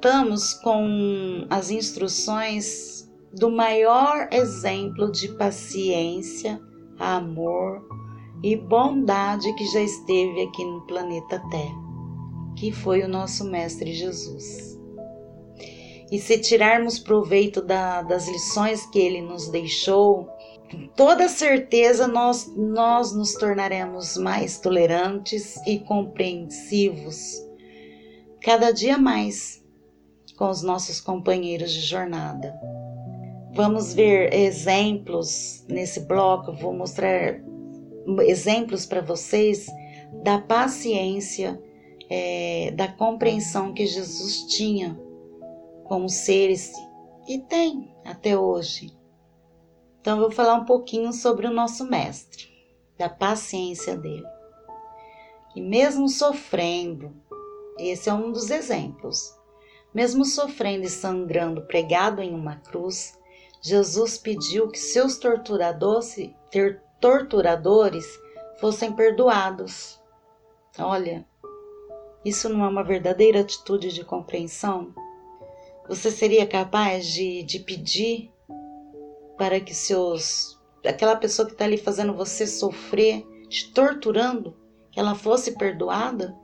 Voltamos 0.00 0.54
com 0.54 1.44
as 1.50 1.72
instruções 1.72 3.10
do 3.32 3.50
maior 3.50 4.28
exemplo 4.30 5.10
de 5.10 5.26
paciência, 5.36 6.60
amor 7.00 7.84
e 8.40 8.54
bondade 8.54 9.52
que 9.54 9.66
já 9.66 9.80
esteve 9.80 10.42
aqui 10.42 10.64
no 10.64 10.82
planeta 10.82 11.42
Terra, 11.50 11.82
que 12.56 12.70
foi 12.70 13.02
o 13.02 13.08
nosso 13.08 13.44
Mestre 13.50 13.92
Jesus. 13.92 14.78
E 16.12 16.20
se 16.20 16.38
tirarmos 16.38 17.00
proveito 17.00 17.60
da, 17.60 18.00
das 18.02 18.28
lições 18.28 18.86
que 18.86 19.00
ele 19.00 19.20
nos 19.20 19.48
deixou, 19.48 20.28
com 20.70 20.86
toda 20.94 21.28
certeza 21.28 22.06
nós, 22.06 22.48
nós 22.56 23.12
nos 23.12 23.34
tornaremos 23.34 24.16
mais 24.16 24.60
tolerantes 24.60 25.56
e 25.66 25.80
compreensivos, 25.80 27.44
cada 28.40 28.70
dia 28.70 28.96
mais 28.96 29.57
com 30.38 30.48
os 30.48 30.62
nossos 30.62 31.00
companheiros 31.00 31.72
de 31.72 31.80
jornada. 31.80 32.54
Vamos 33.52 33.92
ver 33.92 34.32
exemplos 34.32 35.64
nesse 35.68 36.00
bloco, 36.00 36.52
vou 36.52 36.72
mostrar 36.72 37.40
exemplos 38.20 38.86
para 38.86 39.00
vocês 39.00 39.66
da 40.22 40.38
paciência, 40.38 41.60
é, 42.08 42.70
da 42.70 42.86
compreensão 42.86 43.74
que 43.74 43.84
Jesus 43.84 44.44
tinha 44.44 44.98
com 45.84 46.04
os 46.04 46.14
seres 46.14 46.72
e 47.26 47.38
tem 47.38 47.92
até 48.04 48.38
hoje. 48.38 48.96
Então, 50.00 50.20
vou 50.20 50.30
falar 50.30 50.54
um 50.54 50.64
pouquinho 50.64 51.12
sobre 51.12 51.48
o 51.48 51.52
nosso 51.52 51.84
Mestre, 51.84 52.48
da 52.96 53.08
paciência 53.08 53.96
dele. 53.96 54.24
E 55.56 55.60
mesmo 55.60 56.08
sofrendo, 56.08 57.12
esse 57.78 58.08
é 58.08 58.14
um 58.14 58.30
dos 58.30 58.50
exemplos. 58.50 59.37
Mesmo 59.94 60.24
sofrendo 60.24 60.84
e 60.84 60.90
sangrando 60.90 61.62
pregado 61.62 62.20
em 62.20 62.34
uma 62.34 62.56
cruz, 62.56 63.18
Jesus 63.60 64.18
pediu 64.18 64.68
que 64.68 64.78
seus 64.78 65.18
torturadores, 65.18 66.18
fossem 68.60 68.92
perdoados. 68.92 70.00
Olha, 70.78 71.26
isso 72.24 72.48
não 72.48 72.64
é 72.64 72.68
uma 72.68 72.84
verdadeira 72.84 73.40
atitude 73.40 73.92
de 73.92 74.04
compreensão? 74.04 74.94
Você 75.88 76.10
seria 76.10 76.46
capaz 76.46 77.06
de, 77.06 77.42
de 77.42 77.58
pedir 77.60 78.30
para 79.36 79.58
que 79.60 79.74
seus. 79.74 80.60
aquela 80.84 81.16
pessoa 81.16 81.46
que 81.46 81.52
está 81.52 81.64
ali 81.64 81.78
fazendo 81.78 82.12
você 82.12 82.46
sofrer, 82.46 83.26
te 83.48 83.72
torturando, 83.72 84.54
que 84.90 85.00
ela 85.00 85.14
fosse 85.14 85.56
perdoada? 85.56 86.36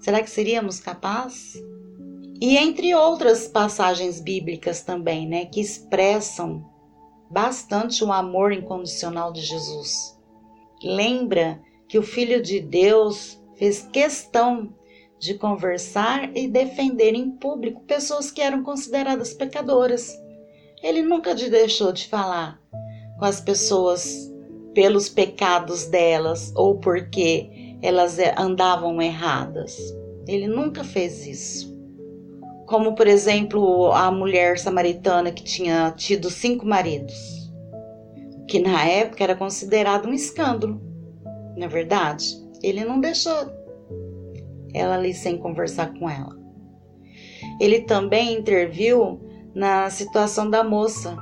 Será 0.00 0.22
que 0.22 0.30
seríamos 0.30 0.80
capazes? 0.80 1.62
E 2.44 2.58
entre 2.58 2.94
outras 2.94 3.48
passagens 3.48 4.20
bíblicas 4.20 4.82
também, 4.82 5.26
né, 5.26 5.46
que 5.46 5.62
expressam 5.62 6.62
bastante 7.30 8.04
o 8.04 8.12
amor 8.12 8.52
incondicional 8.52 9.32
de 9.32 9.40
Jesus. 9.40 10.14
Lembra 10.82 11.58
que 11.88 11.98
o 11.98 12.02
Filho 12.02 12.42
de 12.42 12.60
Deus 12.60 13.42
fez 13.54 13.88
questão 13.90 14.74
de 15.18 15.32
conversar 15.32 16.36
e 16.36 16.46
defender 16.46 17.14
em 17.14 17.30
público 17.30 17.80
pessoas 17.86 18.30
que 18.30 18.42
eram 18.42 18.62
consideradas 18.62 19.32
pecadoras. 19.32 20.14
Ele 20.82 21.00
nunca 21.00 21.34
deixou 21.34 21.92
de 21.92 22.06
falar 22.08 22.60
com 23.18 23.24
as 23.24 23.40
pessoas 23.40 24.30
pelos 24.74 25.08
pecados 25.08 25.86
delas 25.86 26.52
ou 26.54 26.78
porque 26.78 27.78
elas 27.80 28.18
andavam 28.36 29.00
erradas. 29.00 29.78
Ele 30.28 30.46
nunca 30.46 30.84
fez 30.84 31.26
isso 31.26 31.73
como 32.66 32.94
por 32.94 33.06
exemplo 33.06 33.92
a 33.92 34.10
mulher 34.10 34.58
samaritana 34.58 35.30
que 35.30 35.42
tinha 35.42 35.92
tido 35.96 36.30
cinco 36.30 36.66
maridos, 36.66 37.14
que 38.48 38.58
na 38.58 38.84
época 38.84 39.24
era 39.24 39.34
considerado 39.34 40.08
um 40.08 40.12
escândalo, 40.12 40.80
na 41.56 41.66
é 41.66 41.68
verdade. 41.68 42.42
Ele 42.62 42.84
não 42.84 43.00
deixou 43.00 43.34
ela 44.72 44.94
ali 44.96 45.12
sem 45.14 45.38
conversar 45.38 45.92
com 45.94 46.08
ela. 46.08 46.36
Ele 47.60 47.82
também 47.82 48.38
interviu 48.38 49.20
na 49.54 49.88
situação 49.90 50.48
da 50.48 50.64
moça 50.64 51.16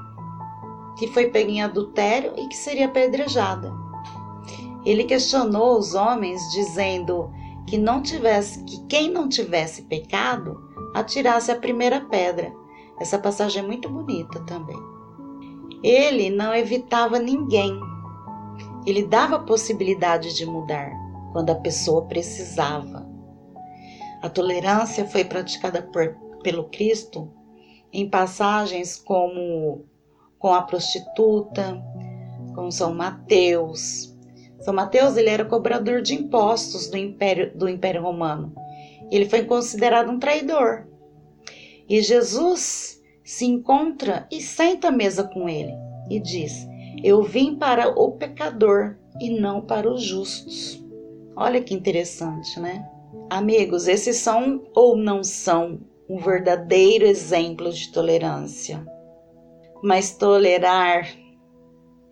que 0.98 1.06
foi 1.08 1.30
pega 1.30 1.50
em 1.50 1.62
adultério 1.62 2.32
e 2.38 2.48
que 2.48 2.56
seria 2.56 2.86
apedrejada. 2.86 3.72
Ele 4.84 5.04
questionou 5.04 5.78
os 5.78 5.94
homens 5.94 6.40
dizendo 6.52 7.30
que 7.66 7.78
não 7.78 8.02
tivesse 8.02 8.62
que 8.64 8.84
quem 8.86 9.10
não 9.10 9.28
tivesse 9.28 9.82
pecado 9.82 10.71
atirasse 10.94 11.50
a 11.50 11.56
primeira 11.56 12.00
pedra. 12.00 12.52
Essa 13.00 13.18
passagem 13.18 13.62
é 13.62 13.66
muito 13.66 13.88
bonita 13.88 14.40
também. 14.44 14.78
Ele 15.82 16.30
não 16.30 16.54
evitava 16.54 17.18
ninguém. 17.18 17.78
Ele 18.86 19.04
dava 19.04 19.40
possibilidade 19.40 20.34
de 20.34 20.46
mudar 20.46 20.92
quando 21.32 21.50
a 21.50 21.56
pessoa 21.56 22.04
precisava. 22.06 23.10
A 24.22 24.28
tolerância 24.28 25.04
foi 25.06 25.24
praticada 25.24 25.82
por, 25.82 26.16
pelo 26.42 26.64
Cristo 26.64 27.32
em 27.92 28.08
passagens 28.08 28.96
como 28.96 29.84
com 30.38 30.54
a 30.54 30.62
prostituta, 30.62 31.82
com 32.54 32.70
São 32.70 32.94
Mateus. 32.94 34.16
São 34.60 34.74
Mateus 34.74 35.16
ele 35.16 35.30
era 35.30 35.44
cobrador 35.44 36.02
de 36.02 36.14
impostos 36.14 36.88
do 36.88 36.96
Império, 36.96 37.56
do 37.56 37.68
Império 37.68 38.02
Romano 38.02 38.54
ele 39.16 39.28
foi 39.28 39.44
considerado 39.44 40.10
um 40.10 40.18
traidor. 40.18 40.86
E 41.88 42.00
Jesus 42.00 43.00
se 43.24 43.44
encontra 43.44 44.26
e 44.30 44.40
senta 44.40 44.88
à 44.88 44.90
mesa 44.90 45.24
com 45.24 45.48
ele 45.48 45.72
e 46.10 46.18
diz: 46.18 46.66
Eu 47.02 47.22
vim 47.22 47.56
para 47.56 47.90
o 47.90 48.12
pecador 48.12 48.96
e 49.20 49.28
não 49.28 49.60
para 49.60 49.90
os 49.90 50.02
justos. 50.02 50.82
Olha 51.36 51.62
que 51.62 51.74
interessante, 51.74 52.58
né? 52.58 52.88
Amigos, 53.28 53.88
esses 53.88 54.16
são 54.16 54.62
ou 54.74 54.96
não 54.96 55.22
são 55.22 55.80
um 56.08 56.18
verdadeiro 56.18 57.04
exemplo 57.04 57.70
de 57.70 57.90
tolerância. 57.92 58.86
Mas 59.82 60.16
tolerar 60.16 61.08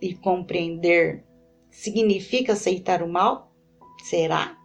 e 0.00 0.14
compreender 0.14 1.24
significa 1.70 2.54
aceitar 2.54 3.02
o 3.02 3.08
mal? 3.08 3.52
Será? 4.02 4.56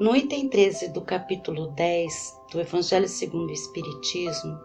No 0.00 0.16
item 0.16 0.48
13 0.48 0.88
do 0.88 1.00
capítulo 1.02 1.68
10 1.68 2.34
do 2.50 2.60
Evangelho 2.60 3.08
segundo 3.08 3.50
o 3.50 3.52
Espiritismo, 3.52 4.58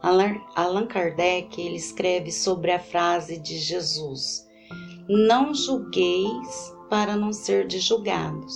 Allan 0.00 0.86
Kardec 0.86 1.60
ele 1.60 1.76
escreve 1.76 2.32
sobre 2.32 2.70
a 2.70 2.78
frase 2.78 3.38
de 3.38 3.58
Jesus: 3.58 4.48
Não 5.06 5.52
julgueis 5.52 6.74
para 6.88 7.14
não 7.14 7.30
ser 7.30 7.70
julgados. 7.70 8.54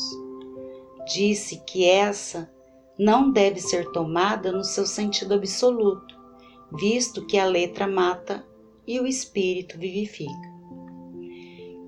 Disse 1.12 1.62
que 1.66 1.84
essa 1.84 2.50
não 2.98 3.30
deve 3.30 3.61
ser 3.61 3.92
tomada 3.92 4.50
no 4.50 4.64
seu 4.64 4.86
sentido 4.86 5.34
absoluto, 5.34 6.18
visto 6.72 7.26
que 7.26 7.36
a 7.36 7.44
letra 7.44 7.86
mata 7.86 8.46
e 8.86 8.98
o 8.98 9.06
espírito 9.06 9.78
vivifica. 9.78 10.48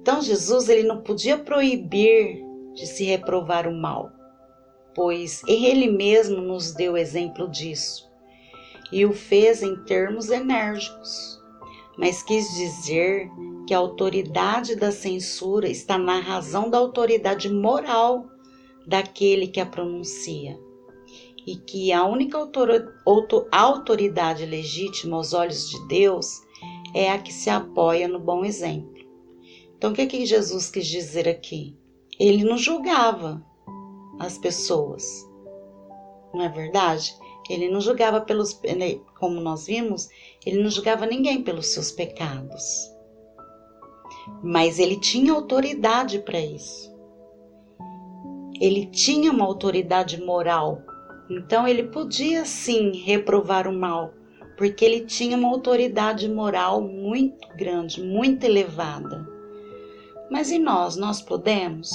Então 0.02 0.20
Jesus 0.20 0.68
ele 0.68 0.86
não 0.86 1.00
podia 1.00 1.38
proibir 1.38 2.49
de 2.74 2.86
se 2.86 3.04
reprovar 3.04 3.66
o 3.68 3.74
mal, 3.74 4.10
pois 4.94 5.42
ele 5.46 5.90
mesmo 5.90 6.40
nos 6.40 6.72
deu 6.72 6.96
exemplo 6.96 7.48
disso 7.48 8.10
e 8.92 9.06
o 9.06 9.12
fez 9.12 9.62
em 9.62 9.76
termos 9.84 10.30
enérgicos. 10.30 11.38
mas 11.98 12.22
quis 12.22 12.54
dizer 12.54 13.28
que 13.66 13.74
a 13.74 13.78
autoridade 13.78 14.74
da 14.74 14.90
censura 14.90 15.68
está 15.68 15.98
na 15.98 16.18
razão 16.18 16.70
da 16.70 16.78
autoridade 16.78 17.52
moral 17.52 18.26
daquele 18.86 19.46
que 19.46 19.60
a 19.60 19.66
pronuncia 19.66 20.58
e 21.46 21.56
que 21.56 21.92
a 21.92 22.04
única 22.04 22.38
autoridade 23.52 24.46
legítima 24.46 25.16
aos 25.16 25.32
olhos 25.32 25.68
de 25.68 25.88
Deus 25.88 26.42
é 26.94 27.10
a 27.10 27.18
que 27.18 27.32
se 27.32 27.50
apoia 27.50 28.08
no 28.08 28.18
bom 28.18 28.44
exemplo. 28.44 29.00
Então, 29.76 29.92
o 29.92 29.94
que, 29.94 30.06
que 30.06 30.26
Jesus 30.26 30.70
quis 30.70 30.86
dizer 30.86 31.28
aqui? 31.28 31.76
Ele 32.20 32.44
não 32.44 32.58
julgava 32.58 33.42
as 34.20 34.36
pessoas, 34.36 35.26
não 36.34 36.42
é 36.42 36.48
verdade? 36.48 37.16
Ele 37.48 37.68
não 37.68 37.80
julgava 37.80 38.20
pelos, 38.20 38.60
como 39.18 39.40
nós 39.40 39.66
vimos, 39.66 40.08
ele 40.46 40.62
não 40.62 40.70
julgava 40.70 41.06
ninguém 41.06 41.42
pelos 41.42 41.68
seus 41.68 41.90
pecados. 41.90 42.62
Mas 44.42 44.78
ele 44.78 45.00
tinha 45.00 45.32
autoridade 45.32 46.20
para 46.20 46.38
isso. 46.38 46.94
Ele 48.60 48.86
tinha 48.86 49.32
uma 49.32 49.46
autoridade 49.46 50.22
moral 50.22 50.82
então 51.30 51.66
ele 51.66 51.84
podia 51.84 52.44
sim 52.44 52.90
reprovar 52.90 53.68
o 53.68 53.72
mal, 53.72 54.12
porque 54.58 54.84
ele 54.84 55.06
tinha 55.06 55.36
uma 55.36 55.48
autoridade 55.48 56.28
moral 56.28 56.80
muito 56.80 57.46
grande, 57.56 58.02
muito 58.02 58.42
elevada. 58.42 59.24
Mas 60.30 60.50
e 60.50 60.58
nós, 60.58 60.96
nós 60.96 61.20
podemos 61.20 61.90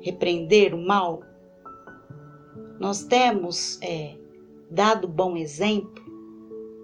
repreender 0.00 0.74
o 0.74 0.78
mal? 0.78 1.20
Nós 2.80 3.04
temos 3.04 3.78
é, 3.82 4.16
dado 4.70 5.06
bom 5.06 5.36
exemplo 5.36 6.04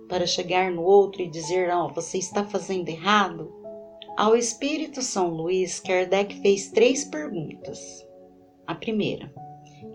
para 0.09 0.27
chegar 0.27 0.71
no 0.71 0.83
outro 0.83 1.23
e 1.23 1.31
dizer: 1.31 1.71
Ó, 1.71 1.87
oh, 1.87 1.89
você 1.89 2.19
está 2.19 2.45
fazendo 2.45 2.89
errado? 2.89 3.51
Ao 4.17 4.37
Espírito 4.37 5.01
São 5.01 5.29
Luís, 5.29 5.81
Kardec 5.81 6.41
fez 6.43 6.69
três 6.69 7.05
perguntas. 7.05 8.07
A 8.67 8.75
primeira: 8.75 9.33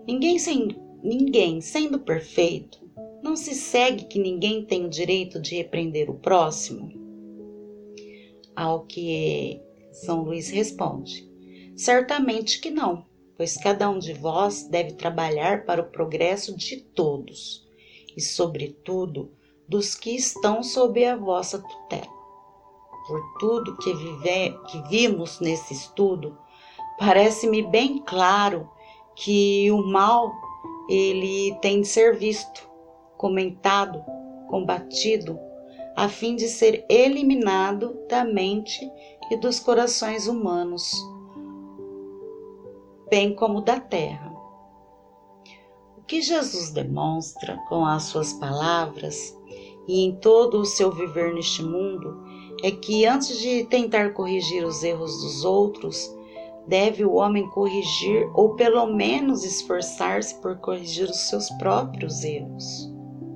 Ninguém 0.06 0.38
sem 0.38 0.76
Ninguém, 1.02 1.60
sendo 1.60 2.00
perfeito, 2.00 2.80
não 3.22 3.36
se 3.36 3.54
segue 3.54 4.06
que 4.06 4.18
ninguém 4.18 4.64
tem 4.64 4.84
o 4.84 4.90
direito 4.90 5.40
de 5.40 5.54
repreender 5.54 6.10
o 6.10 6.14
próximo? 6.14 6.90
Ao 8.54 8.84
que 8.84 9.60
São 10.04 10.22
Luís 10.22 10.50
responde: 10.50 11.28
Certamente 11.76 12.60
que 12.60 12.70
não, 12.70 13.06
pois 13.36 13.56
cada 13.56 13.88
um 13.88 13.98
de 13.98 14.12
vós 14.12 14.68
deve 14.68 14.92
trabalhar 14.92 15.64
para 15.64 15.82
o 15.82 15.90
progresso 15.90 16.56
de 16.56 16.76
todos, 16.78 17.66
e, 18.16 18.20
sobretudo, 18.20 19.32
dos 19.68 19.94
que 19.94 20.10
estão 20.14 20.62
sob 20.62 21.04
a 21.04 21.16
vossa 21.16 21.58
tutela. 21.58 22.18
Por 23.06 23.20
tudo 23.38 23.76
que, 23.78 23.92
vive, 23.92 24.58
que 24.68 24.88
vimos 24.88 25.40
nesse 25.40 25.72
estudo, 25.72 26.36
parece-me 26.98 27.62
bem 27.62 28.02
claro 28.04 28.68
que 29.14 29.70
o 29.70 29.82
mal 29.86 30.32
ele 30.88 31.54
tem 31.60 31.80
de 31.80 31.88
ser 31.88 32.16
visto, 32.16 32.68
comentado, 33.16 34.02
combatido, 34.48 35.38
a 35.96 36.08
fim 36.08 36.36
de 36.36 36.48
ser 36.48 36.86
eliminado 36.88 37.98
da 38.08 38.24
mente 38.24 38.88
e 39.30 39.36
dos 39.36 39.60
corações 39.60 40.26
humanos, 40.26 40.92
bem 43.10 43.34
como 43.34 43.60
da 43.60 43.78
terra. 43.78 44.32
O 45.96 46.02
que 46.02 46.22
Jesus 46.22 46.70
demonstra 46.70 47.58
com 47.68 47.84
as 47.84 48.04
suas 48.04 48.32
palavras 48.32 49.36
e 49.86 50.04
em 50.04 50.16
todo 50.16 50.60
o 50.60 50.66
seu 50.66 50.92
viver 50.92 51.34
neste 51.34 51.62
mundo 51.62 52.22
é 52.62 52.70
que 52.70 53.06
antes 53.06 53.38
de 53.38 53.64
tentar 53.64 54.12
corrigir 54.12 54.64
os 54.64 54.82
erros 54.82 55.22
dos 55.22 55.44
outros, 55.44 56.14
deve 56.66 57.04
o 57.04 57.14
homem 57.14 57.48
corrigir 57.48 58.30
ou 58.34 58.54
pelo 58.54 58.86
menos 58.86 59.44
esforçar-se 59.44 60.34
por 60.36 60.58
corrigir 60.58 61.08
os 61.08 61.28
seus 61.28 61.48
próprios 61.52 62.22
erros. 62.22 62.92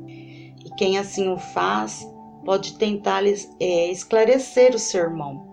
E 0.07 0.71
quem 0.77 0.99
assim 0.99 1.33
o 1.33 1.39
faz 1.39 2.07
pode 2.45 2.75
tentar 2.75 3.25
é, 3.25 3.91
esclarecer 3.91 4.75
o 4.75 4.79
seu 4.79 5.05
irmão, 5.05 5.52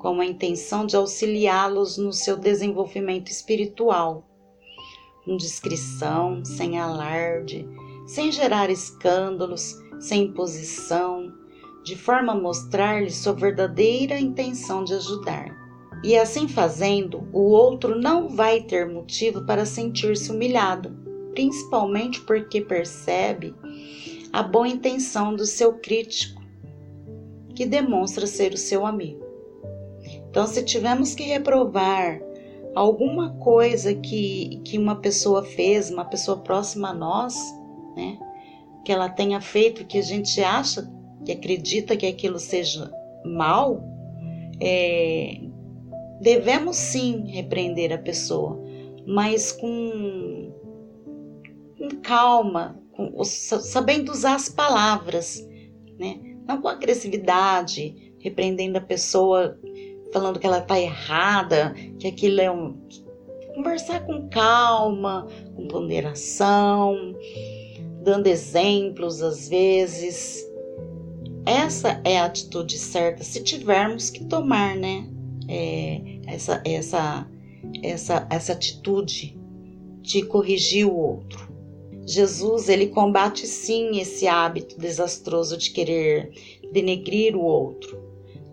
com 0.00 0.18
a 0.18 0.24
intenção 0.24 0.86
de 0.86 0.96
auxiliá-los 0.96 1.98
no 1.98 2.10
seu 2.10 2.34
desenvolvimento 2.34 3.30
espiritual, 3.30 4.26
com 5.24 5.36
discrição, 5.36 6.42
sem 6.42 6.78
alarde, 6.78 7.68
sem 8.06 8.32
gerar 8.32 8.70
escândalos, 8.70 9.76
sem 10.00 10.24
imposição, 10.24 11.30
de 11.84 11.94
forma 11.96 12.32
a 12.32 12.40
mostrar-lhe 12.40 13.10
sua 13.10 13.34
verdadeira 13.34 14.18
intenção 14.18 14.84
de 14.84 14.94
ajudar. 14.94 15.54
E 16.02 16.16
assim 16.16 16.48
fazendo, 16.48 17.28
o 17.30 17.50
outro 17.50 18.00
não 18.00 18.26
vai 18.26 18.62
ter 18.62 18.88
motivo 18.88 19.44
para 19.44 19.66
sentir-se 19.66 20.32
humilhado, 20.32 20.96
principalmente 21.34 22.22
porque 22.22 22.62
percebe 22.62 23.54
a 24.32 24.42
boa 24.42 24.66
intenção 24.66 25.36
do 25.36 25.44
seu 25.44 25.74
crítico, 25.74 26.40
que 27.54 27.66
demonstra 27.66 28.26
ser 28.26 28.54
o 28.54 28.58
seu 28.58 28.86
amigo. 28.86 29.19
Então, 30.30 30.46
se 30.46 30.62
tivermos 30.64 31.14
que 31.14 31.24
reprovar 31.24 32.22
alguma 32.74 33.30
coisa 33.34 33.92
que, 33.94 34.60
que 34.64 34.78
uma 34.78 34.96
pessoa 34.96 35.42
fez, 35.42 35.90
uma 35.90 36.04
pessoa 36.04 36.38
próxima 36.38 36.90
a 36.90 36.94
nós, 36.94 37.34
né, 37.96 38.16
que 38.84 38.92
ela 38.92 39.08
tenha 39.08 39.40
feito 39.40 39.84
que 39.84 39.98
a 39.98 40.02
gente 40.02 40.40
acha, 40.40 40.88
que 41.24 41.32
acredita 41.32 41.96
que 41.96 42.06
aquilo 42.06 42.38
seja 42.38 42.90
mal, 43.24 43.82
é, 44.60 45.40
devemos 46.20 46.76
sim 46.76 47.24
repreender 47.26 47.92
a 47.92 47.98
pessoa, 47.98 48.62
mas 49.06 49.50
com, 49.50 50.52
com 51.76 51.88
calma, 52.02 52.80
com, 52.92 53.24
sabendo 53.24 54.12
usar 54.12 54.36
as 54.36 54.48
palavras, 54.48 55.46
né? 55.98 56.20
não 56.46 56.60
com 56.60 56.68
agressividade, 56.68 58.14
repreendendo 58.18 58.78
a 58.78 58.82
pessoa, 58.82 59.58
falando 60.12 60.38
que 60.38 60.46
ela 60.46 60.58
está 60.58 60.78
errada, 60.78 61.74
que 61.98 62.06
aquilo 62.06 62.40
é 62.40 62.50
um. 62.50 62.76
Conversar 63.54 64.06
com 64.06 64.28
calma, 64.28 65.26
com 65.54 65.66
ponderação, 65.66 67.14
dando 68.02 68.26
exemplos 68.26 69.22
às 69.22 69.48
vezes. 69.48 70.48
Essa 71.44 72.00
é 72.04 72.18
a 72.18 72.26
atitude 72.26 72.78
certa, 72.78 73.24
se 73.24 73.42
tivermos 73.42 74.10
que 74.10 74.24
tomar, 74.24 74.76
né? 74.76 75.06
é, 75.50 76.00
essa, 76.26 76.62
essa, 76.64 77.28
essa, 77.82 78.26
essa 78.30 78.52
atitude 78.52 79.36
de 80.00 80.22
corrigir 80.22 80.86
o 80.86 80.94
outro. 80.94 81.50
Jesus 82.06 82.68
ele 82.68 82.86
combate 82.86 83.46
sim 83.46 84.00
esse 84.00 84.26
hábito 84.28 84.78
desastroso 84.78 85.56
de 85.56 85.70
querer 85.70 86.32
denegrir 86.72 87.36
o 87.36 87.42
outro, 87.42 88.00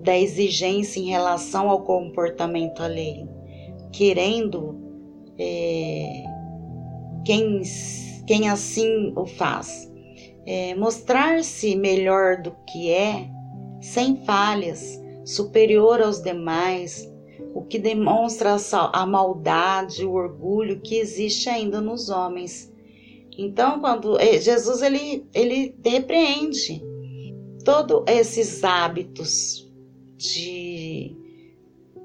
da 0.07 0.17
exigência 0.17 1.01
em 1.01 1.09
relação 1.09 1.69
ao 1.69 1.81
comportamento 1.81 2.81
alheio, 2.81 3.27
querendo 3.91 4.79
é, 5.37 6.23
quem, 7.25 7.61
quem 8.25 8.47
assim 8.47 9.11
o 9.17 9.25
faz 9.25 9.91
é, 10.45 10.73
mostrar-se 10.75 11.75
melhor 11.75 12.41
do 12.41 12.55
que 12.65 12.89
é, 12.89 13.29
sem 13.81 14.15
falhas, 14.23 14.97
superior 15.25 16.01
aos 16.01 16.21
demais, 16.21 17.05
o 17.53 17.63
que 17.63 17.77
demonstra 17.77 18.55
a 18.93 19.05
maldade, 19.05 20.05
o 20.05 20.13
orgulho 20.13 20.79
que 20.79 20.95
existe 20.95 21.49
ainda 21.49 21.81
nos 21.81 22.09
homens. 22.09 22.73
Então, 23.37 23.81
quando 23.81 24.17
eh, 24.21 24.39
Jesus 24.39 24.81
ele, 24.81 25.27
ele 25.33 25.75
repreende 25.83 26.81
todos 27.65 28.03
esses 28.07 28.63
hábitos 28.63 29.66
de, 30.17 31.15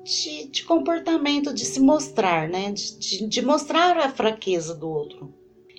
de, 0.05 0.49
de, 0.49 0.65
comportamento, 0.65 1.53
de 1.53 1.65
se 1.65 1.81
mostrar, 1.81 2.49
né? 2.49 2.71
De, 2.71 2.99
de, 2.99 3.27
de 3.27 3.43
mostrar 3.43 3.97
a 3.97 4.11
fraqueza 4.11 4.75
do 4.75 4.89
outro. 4.89 5.33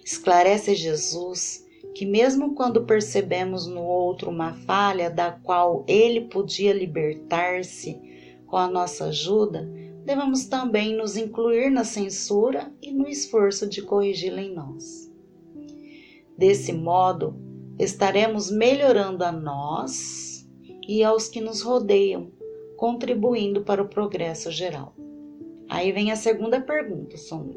Esclarece 0.03 0.75
Jesus 0.75 1.63
que, 1.93 2.05
mesmo 2.05 2.55
quando 2.55 2.85
percebemos 2.85 3.67
no 3.67 3.83
outro 3.83 4.31
uma 4.31 4.53
falha 4.53 5.09
da 5.09 5.31
qual 5.31 5.85
ele 5.87 6.21
podia 6.21 6.73
libertar-se 6.73 7.99
com 8.47 8.57
a 8.57 8.67
nossa 8.67 9.05
ajuda, 9.05 9.69
devemos 10.03 10.45
também 10.45 10.95
nos 10.95 11.15
incluir 11.15 11.69
na 11.69 11.83
censura 11.83 12.73
e 12.81 12.91
no 12.91 13.07
esforço 13.07 13.67
de 13.67 13.81
corrigi-la 13.81 14.41
em 14.41 14.53
nós. 14.53 15.11
Desse 16.35 16.73
modo, 16.73 17.35
estaremos 17.77 18.51
melhorando 18.51 19.23
a 19.23 19.31
nós 19.31 20.22
e 20.87 21.03
aos 21.03 21.27
que 21.27 21.41
nos 21.41 21.61
rodeiam, 21.61 22.31
contribuindo 22.77 23.63
para 23.63 23.81
o 23.81 23.87
progresso 23.87 24.51
geral. 24.51 24.95
Aí 25.69 25.91
vem 25.91 26.11
a 26.11 26.15
segunda 26.15 26.59
pergunta, 26.61 27.17
São 27.17 27.49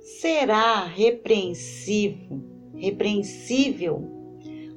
Será 0.00 0.84
repreensível 0.84 2.40
repreensível 2.76 4.16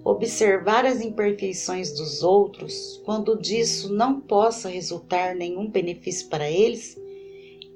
observar 0.03 0.85
as 0.85 1.01
imperfeições 1.01 1.91
dos 1.91 2.23
outros, 2.23 3.01
quando 3.05 3.37
disso 3.37 3.93
não 3.93 4.19
possa 4.19 4.69
resultar 4.69 5.35
nenhum 5.35 5.69
benefício 5.69 6.29
para 6.29 6.49
eles, 6.49 6.97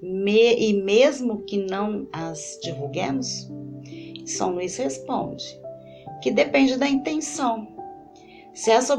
me, 0.01 0.55
e 0.55 0.73
mesmo 0.73 1.43
que 1.43 1.57
não 1.57 2.07
as 2.11 2.59
divulguemos? 2.63 3.49
São 4.25 4.53
Luís 4.53 4.77
responde 4.77 5.43
que 6.21 6.31
depende 6.31 6.77
da 6.77 6.87
intenção. 6.87 7.67
Se 8.53 8.69
essa 8.69 8.93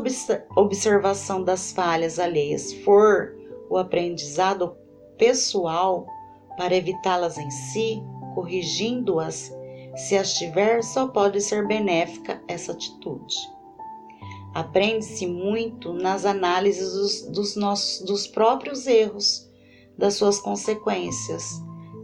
observação 0.56 1.42
das 1.42 1.70
falhas 1.72 2.18
alheias 2.18 2.72
for 2.84 3.36
o 3.70 3.76
aprendizado 3.76 4.76
pessoal 5.16 6.06
para 6.56 6.74
evitá-las 6.74 7.38
em 7.38 7.50
si, 7.50 8.02
corrigindo-as 8.34 9.52
se 9.96 10.16
as 10.16 10.34
tiver, 10.34 10.82
só 10.82 11.06
pode 11.06 11.40
ser 11.40 11.66
benéfica 11.68 12.42
essa 12.48 12.72
atitude. 12.72 13.36
Aprende-se 14.52 15.26
muito 15.26 15.92
nas 15.92 16.24
análises 16.24 16.92
dos, 16.92 17.22
dos, 17.30 17.56
nossos, 17.56 18.04
dos 18.04 18.26
próprios 18.26 18.86
erros, 18.86 19.48
das 19.96 20.14
suas 20.14 20.40
consequências, 20.40 21.62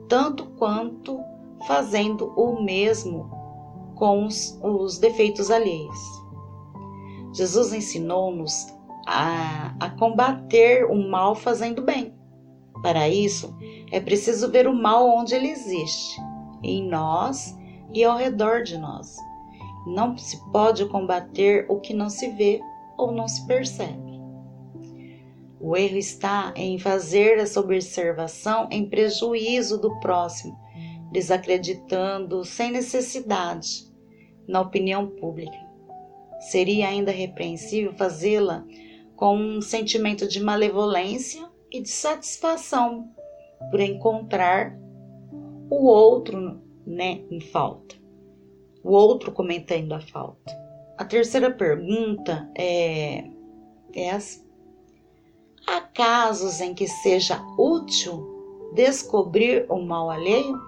tanto 0.08 0.46
quanto 0.56 1.18
fazendo 1.66 2.32
o 2.36 2.62
mesmo 2.62 3.28
com 3.96 4.24
os, 4.24 4.58
os 4.62 4.98
defeitos 4.98 5.50
alheios. 5.50 6.19
Jesus 7.32 7.72
ensinou-nos 7.72 8.66
a, 9.06 9.74
a 9.78 9.90
combater 9.90 10.84
o 10.84 10.94
mal 10.94 11.34
fazendo 11.34 11.82
bem. 11.82 12.14
Para 12.82 13.08
isso, 13.08 13.54
é 13.92 14.00
preciso 14.00 14.50
ver 14.50 14.66
o 14.66 14.74
mal 14.74 15.08
onde 15.08 15.34
ele 15.34 15.50
existe, 15.50 16.20
em 16.62 16.88
nós 16.88 17.56
e 17.92 18.02
ao 18.02 18.16
redor 18.16 18.62
de 18.62 18.78
nós. 18.78 19.16
Não 19.86 20.16
se 20.16 20.38
pode 20.50 20.86
combater 20.86 21.66
o 21.68 21.80
que 21.80 21.92
não 21.92 22.08
se 22.08 22.28
vê 22.28 22.60
ou 22.96 23.12
não 23.12 23.28
se 23.28 23.46
percebe. 23.46 24.10
O 25.60 25.76
erro 25.76 25.98
está 25.98 26.54
em 26.56 26.78
fazer 26.78 27.38
essa 27.38 27.60
observação 27.60 28.66
em 28.70 28.88
prejuízo 28.88 29.78
do 29.78 29.98
próximo, 30.00 30.58
desacreditando 31.12 32.44
sem 32.44 32.70
necessidade 32.70 33.86
na 34.48 34.62
opinião 34.62 35.06
pública. 35.06 35.69
Seria 36.40 36.88
ainda 36.88 37.10
repreensível 37.10 37.92
fazê-la 37.92 38.64
com 39.14 39.36
um 39.36 39.60
sentimento 39.60 40.26
de 40.26 40.40
malevolência 40.40 41.46
e 41.70 41.82
de 41.82 41.88
satisfação 41.88 43.08
por 43.70 43.80
encontrar 43.80 44.76
o 45.70 45.86
outro 45.86 46.60
né, 46.86 47.22
em 47.30 47.40
falta. 47.40 47.94
O 48.82 48.92
outro 48.92 49.30
comentando 49.30 49.92
a 49.92 50.00
falta. 50.00 50.58
A 50.96 51.04
terceira 51.04 51.50
pergunta 51.50 52.50
é, 52.56 53.24
é 53.94 54.06
essa. 54.06 54.42
Há 55.66 55.80
casos 55.82 56.60
em 56.60 56.74
que 56.74 56.88
seja 56.88 57.40
útil 57.58 58.72
descobrir 58.74 59.66
o 59.68 59.80
mal 59.80 60.10
alheio? 60.10 60.58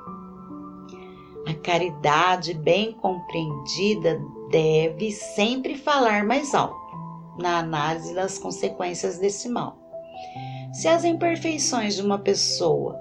A 1.46 1.54
caridade 1.54 2.54
bem 2.54 2.92
compreendida 2.92 4.20
deve 4.50 5.10
sempre 5.10 5.76
falar 5.76 6.24
mais 6.24 6.54
alto 6.54 6.80
na 7.38 7.58
análise 7.58 8.14
das 8.14 8.38
consequências 8.38 9.18
desse 9.18 9.48
mal. 9.48 9.76
Se 10.72 10.86
as 10.88 11.04
imperfeições 11.04 11.96
de 11.96 12.02
uma 12.02 12.18
pessoa 12.18 12.98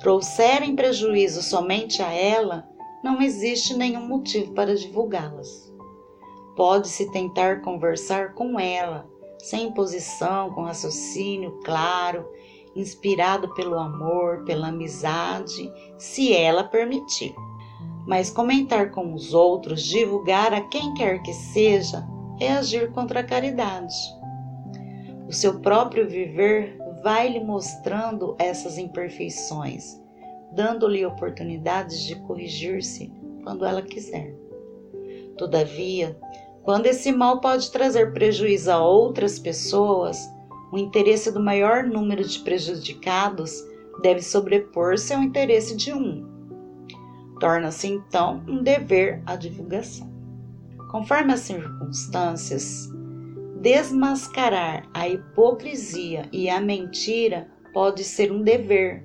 trouxerem 0.00 0.74
prejuízo 0.74 1.42
somente 1.42 2.02
a 2.02 2.12
ela, 2.12 2.68
não 3.02 3.22
existe 3.22 3.74
nenhum 3.74 4.06
motivo 4.06 4.52
para 4.52 4.74
divulgá-las. 4.74 5.72
Pode-se 6.56 7.10
tentar 7.12 7.60
conversar 7.60 8.34
com 8.34 8.58
ela, 8.58 9.06
sem 9.38 9.68
imposição, 9.68 10.50
com 10.50 10.62
raciocínio 10.62 11.60
claro, 11.64 12.26
inspirado 12.74 13.54
pelo 13.54 13.78
amor, 13.78 14.44
pela 14.44 14.68
amizade, 14.68 15.72
se 15.96 16.34
ela 16.34 16.64
permitir. 16.64 17.34
Mas 18.06 18.30
comentar 18.30 18.92
com 18.92 19.12
os 19.12 19.34
outros, 19.34 19.82
divulgar 19.82 20.54
a 20.54 20.60
quem 20.60 20.94
quer 20.94 21.20
que 21.22 21.32
seja, 21.32 22.06
é 22.38 22.52
agir 22.52 22.92
contra 22.92 23.20
a 23.20 23.24
caridade. 23.24 23.94
O 25.28 25.32
seu 25.32 25.60
próprio 25.60 26.08
viver 26.08 26.78
vai 27.02 27.28
lhe 27.28 27.40
mostrando 27.40 28.36
essas 28.38 28.78
imperfeições, 28.78 30.00
dando-lhe 30.52 31.04
oportunidades 31.04 32.04
de 32.04 32.14
corrigir-se 32.22 33.12
quando 33.42 33.64
ela 33.64 33.82
quiser. 33.82 34.34
Todavia, 35.36 36.16
quando 36.62 36.86
esse 36.86 37.12
mal 37.12 37.40
pode 37.40 37.70
trazer 37.70 38.12
prejuízo 38.12 38.70
a 38.70 38.84
outras 38.84 39.38
pessoas, 39.38 40.18
o 40.72 40.78
interesse 40.78 41.30
do 41.30 41.40
maior 41.40 41.84
número 41.84 42.24
de 42.24 42.40
prejudicados 42.40 43.52
deve 44.02 44.22
sobrepor-se 44.22 45.14
ao 45.14 45.22
interesse 45.22 45.76
de 45.76 45.92
um. 45.92 46.35
Torna-se 47.40 47.88
então 47.88 48.42
um 48.48 48.62
dever 48.62 49.22
a 49.26 49.36
divulgação. 49.36 50.10
Conforme 50.90 51.32
as 51.32 51.40
circunstâncias, 51.40 52.88
Desmascarar 53.60 54.88
a 54.94 55.08
hipocrisia 55.08 56.28
e 56.30 56.48
a 56.48 56.60
mentira 56.60 57.48
pode 57.72 58.04
ser 58.04 58.30
um 58.30 58.40
dever, 58.40 59.02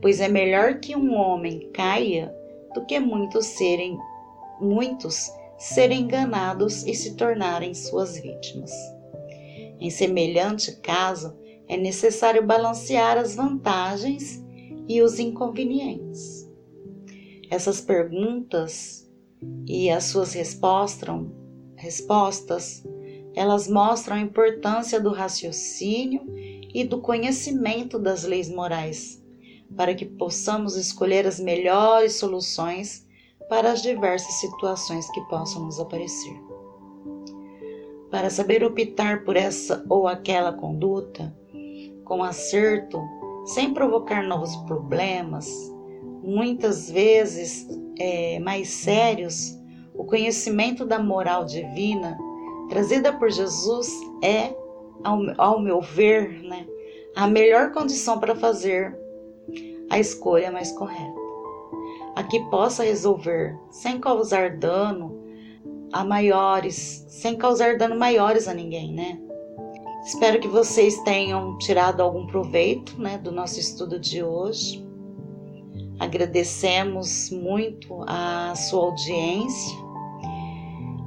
pois 0.00 0.20
é 0.20 0.28
melhor 0.28 0.80
que 0.80 0.96
um 0.96 1.12
homem 1.12 1.68
caia 1.74 2.34
do 2.72 2.86
que 2.86 2.98
muitos 2.98 3.44
serem 3.44 3.98
muitos 4.58 5.30
serem 5.58 6.00
enganados 6.00 6.86
e 6.86 6.94
se 6.94 7.14
tornarem 7.14 7.74
suas 7.74 8.18
vítimas. 8.18 8.70
Em 9.78 9.90
semelhante 9.90 10.76
caso, 10.76 11.36
é 11.68 11.76
necessário 11.76 12.42
balancear 12.46 13.18
as 13.18 13.34
vantagens 13.34 14.42
e 14.88 15.02
os 15.02 15.18
inconvenientes. 15.18 16.49
Essas 17.50 17.80
perguntas 17.80 19.10
e 19.66 19.90
as 19.90 20.04
suas 20.04 20.32
respostas, 20.32 21.26
respostas 21.76 22.84
elas 23.34 23.68
mostram 23.68 24.16
a 24.16 24.20
importância 24.20 25.00
do 25.00 25.10
raciocínio 25.12 26.22
e 26.72 26.84
do 26.84 27.00
conhecimento 27.00 27.98
das 27.98 28.24
leis 28.24 28.48
morais, 28.48 29.22
para 29.76 29.94
que 29.94 30.04
possamos 30.04 30.76
escolher 30.76 31.26
as 31.26 31.38
melhores 31.38 32.14
soluções 32.14 33.06
para 33.48 33.72
as 33.72 33.82
diversas 33.82 34.34
situações 34.34 35.10
que 35.10 35.20
possam 35.22 35.64
nos 35.64 35.78
aparecer. 35.78 36.40
Para 38.10 38.30
saber 38.30 38.64
optar 38.64 39.24
por 39.24 39.36
essa 39.36 39.84
ou 39.88 40.08
aquela 40.08 40.52
conduta, 40.52 41.34
com 42.04 42.22
acerto, 42.22 43.00
sem 43.46 43.72
provocar 43.72 44.22
novos 44.22 44.54
problemas, 44.66 45.48
muitas 46.22 46.90
vezes 46.90 47.66
é, 47.98 48.38
mais 48.40 48.68
sérios, 48.68 49.58
o 49.94 50.04
conhecimento 50.04 50.84
da 50.84 50.98
moral 50.98 51.44
divina 51.44 52.16
trazida 52.68 53.12
por 53.12 53.30
Jesus 53.30 53.88
é, 54.22 54.54
ao, 55.02 55.18
ao 55.36 55.60
meu 55.60 55.80
ver, 55.80 56.42
né, 56.42 56.66
a 57.14 57.26
melhor 57.26 57.72
condição 57.72 58.18
para 58.18 58.34
fazer 58.34 58.96
a 59.90 59.98
escolha 59.98 60.50
mais 60.50 60.72
correta. 60.72 61.20
A 62.14 62.22
que 62.22 62.40
possa 62.48 62.84
resolver 62.84 63.58
sem 63.70 63.98
causar 63.98 64.56
dano 64.56 65.20
a 65.92 66.04
maiores, 66.04 67.04
sem 67.08 67.36
causar 67.36 67.76
dano 67.76 67.96
maiores 67.96 68.46
a 68.46 68.54
ninguém, 68.54 68.92
né? 68.92 69.20
Espero 70.04 70.40
que 70.40 70.48
vocês 70.48 70.98
tenham 71.02 71.58
tirado 71.58 72.00
algum 72.00 72.26
proveito, 72.26 72.98
né, 73.00 73.18
do 73.18 73.30
nosso 73.30 73.58
estudo 73.58 73.98
de 73.98 74.22
hoje. 74.22 74.89
Agradecemos 76.00 77.30
muito 77.30 78.02
a 78.06 78.54
sua 78.56 78.86
audiência 78.86 79.78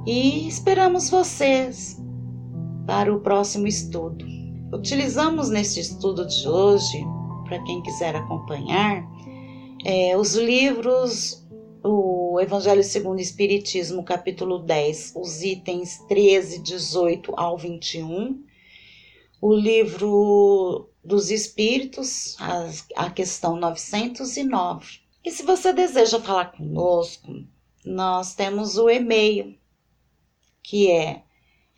e 0.06 0.46
esperamos 0.46 1.10
vocês 1.10 2.00
para 2.86 3.12
o 3.12 3.20
próximo 3.20 3.66
estudo. 3.66 4.24
Utilizamos 4.72 5.50
neste 5.50 5.80
estudo 5.80 6.24
de 6.24 6.48
hoje, 6.48 7.04
para 7.44 7.60
quem 7.64 7.82
quiser 7.82 8.14
acompanhar, 8.14 9.04
é, 9.84 10.16
os 10.16 10.36
livros 10.36 11.44
o 11.82 12.40
Evangelho 12.40 12.82
segundo 12.82 13.18
o 13.18 13.20
Espiritismo, 13.20 14.02
capítulo 14.02 14.58
10, 14.58 15.12
os 15.16 15.42
itens 15.42 15.98
13, 16.08 16.62
18 16.62 17.34
ao 17.36 17.58
21, 17.58 18.42
o 19.42 19.54
livro 19.54 20.88
dos 21.04 21.30
Espíritos, 21.30 22.34
a, 22.40 22.70
a 23.04 23.10
questão 23.10 23.56
909. 23.56 25.00
E 25.24 25.30
se 25.30 25.42
você 25.42 25.70
deseja 25.72 26.20
falar 26.20 26.52
conosco, 26.52 27.44
nós 27.84 28.34
temos 28.34 28.78
o 28.78 28.88
e-mail 28.88 29.58
que 30.62 30.90
é 30.90 31.22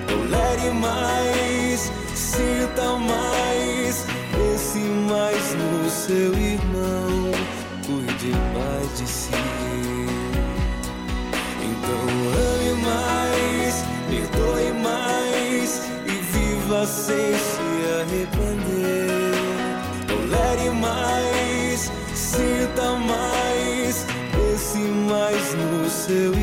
Tolere 0.08 0.72
mais, 0.74 1.92
sinta 2.14 2.98
mais, 2.98 4.06
pense 4.32 4.80
mais 4.80 5.56
no 5.56 5.90
seu 5.90 6.34
no 26.14 26.43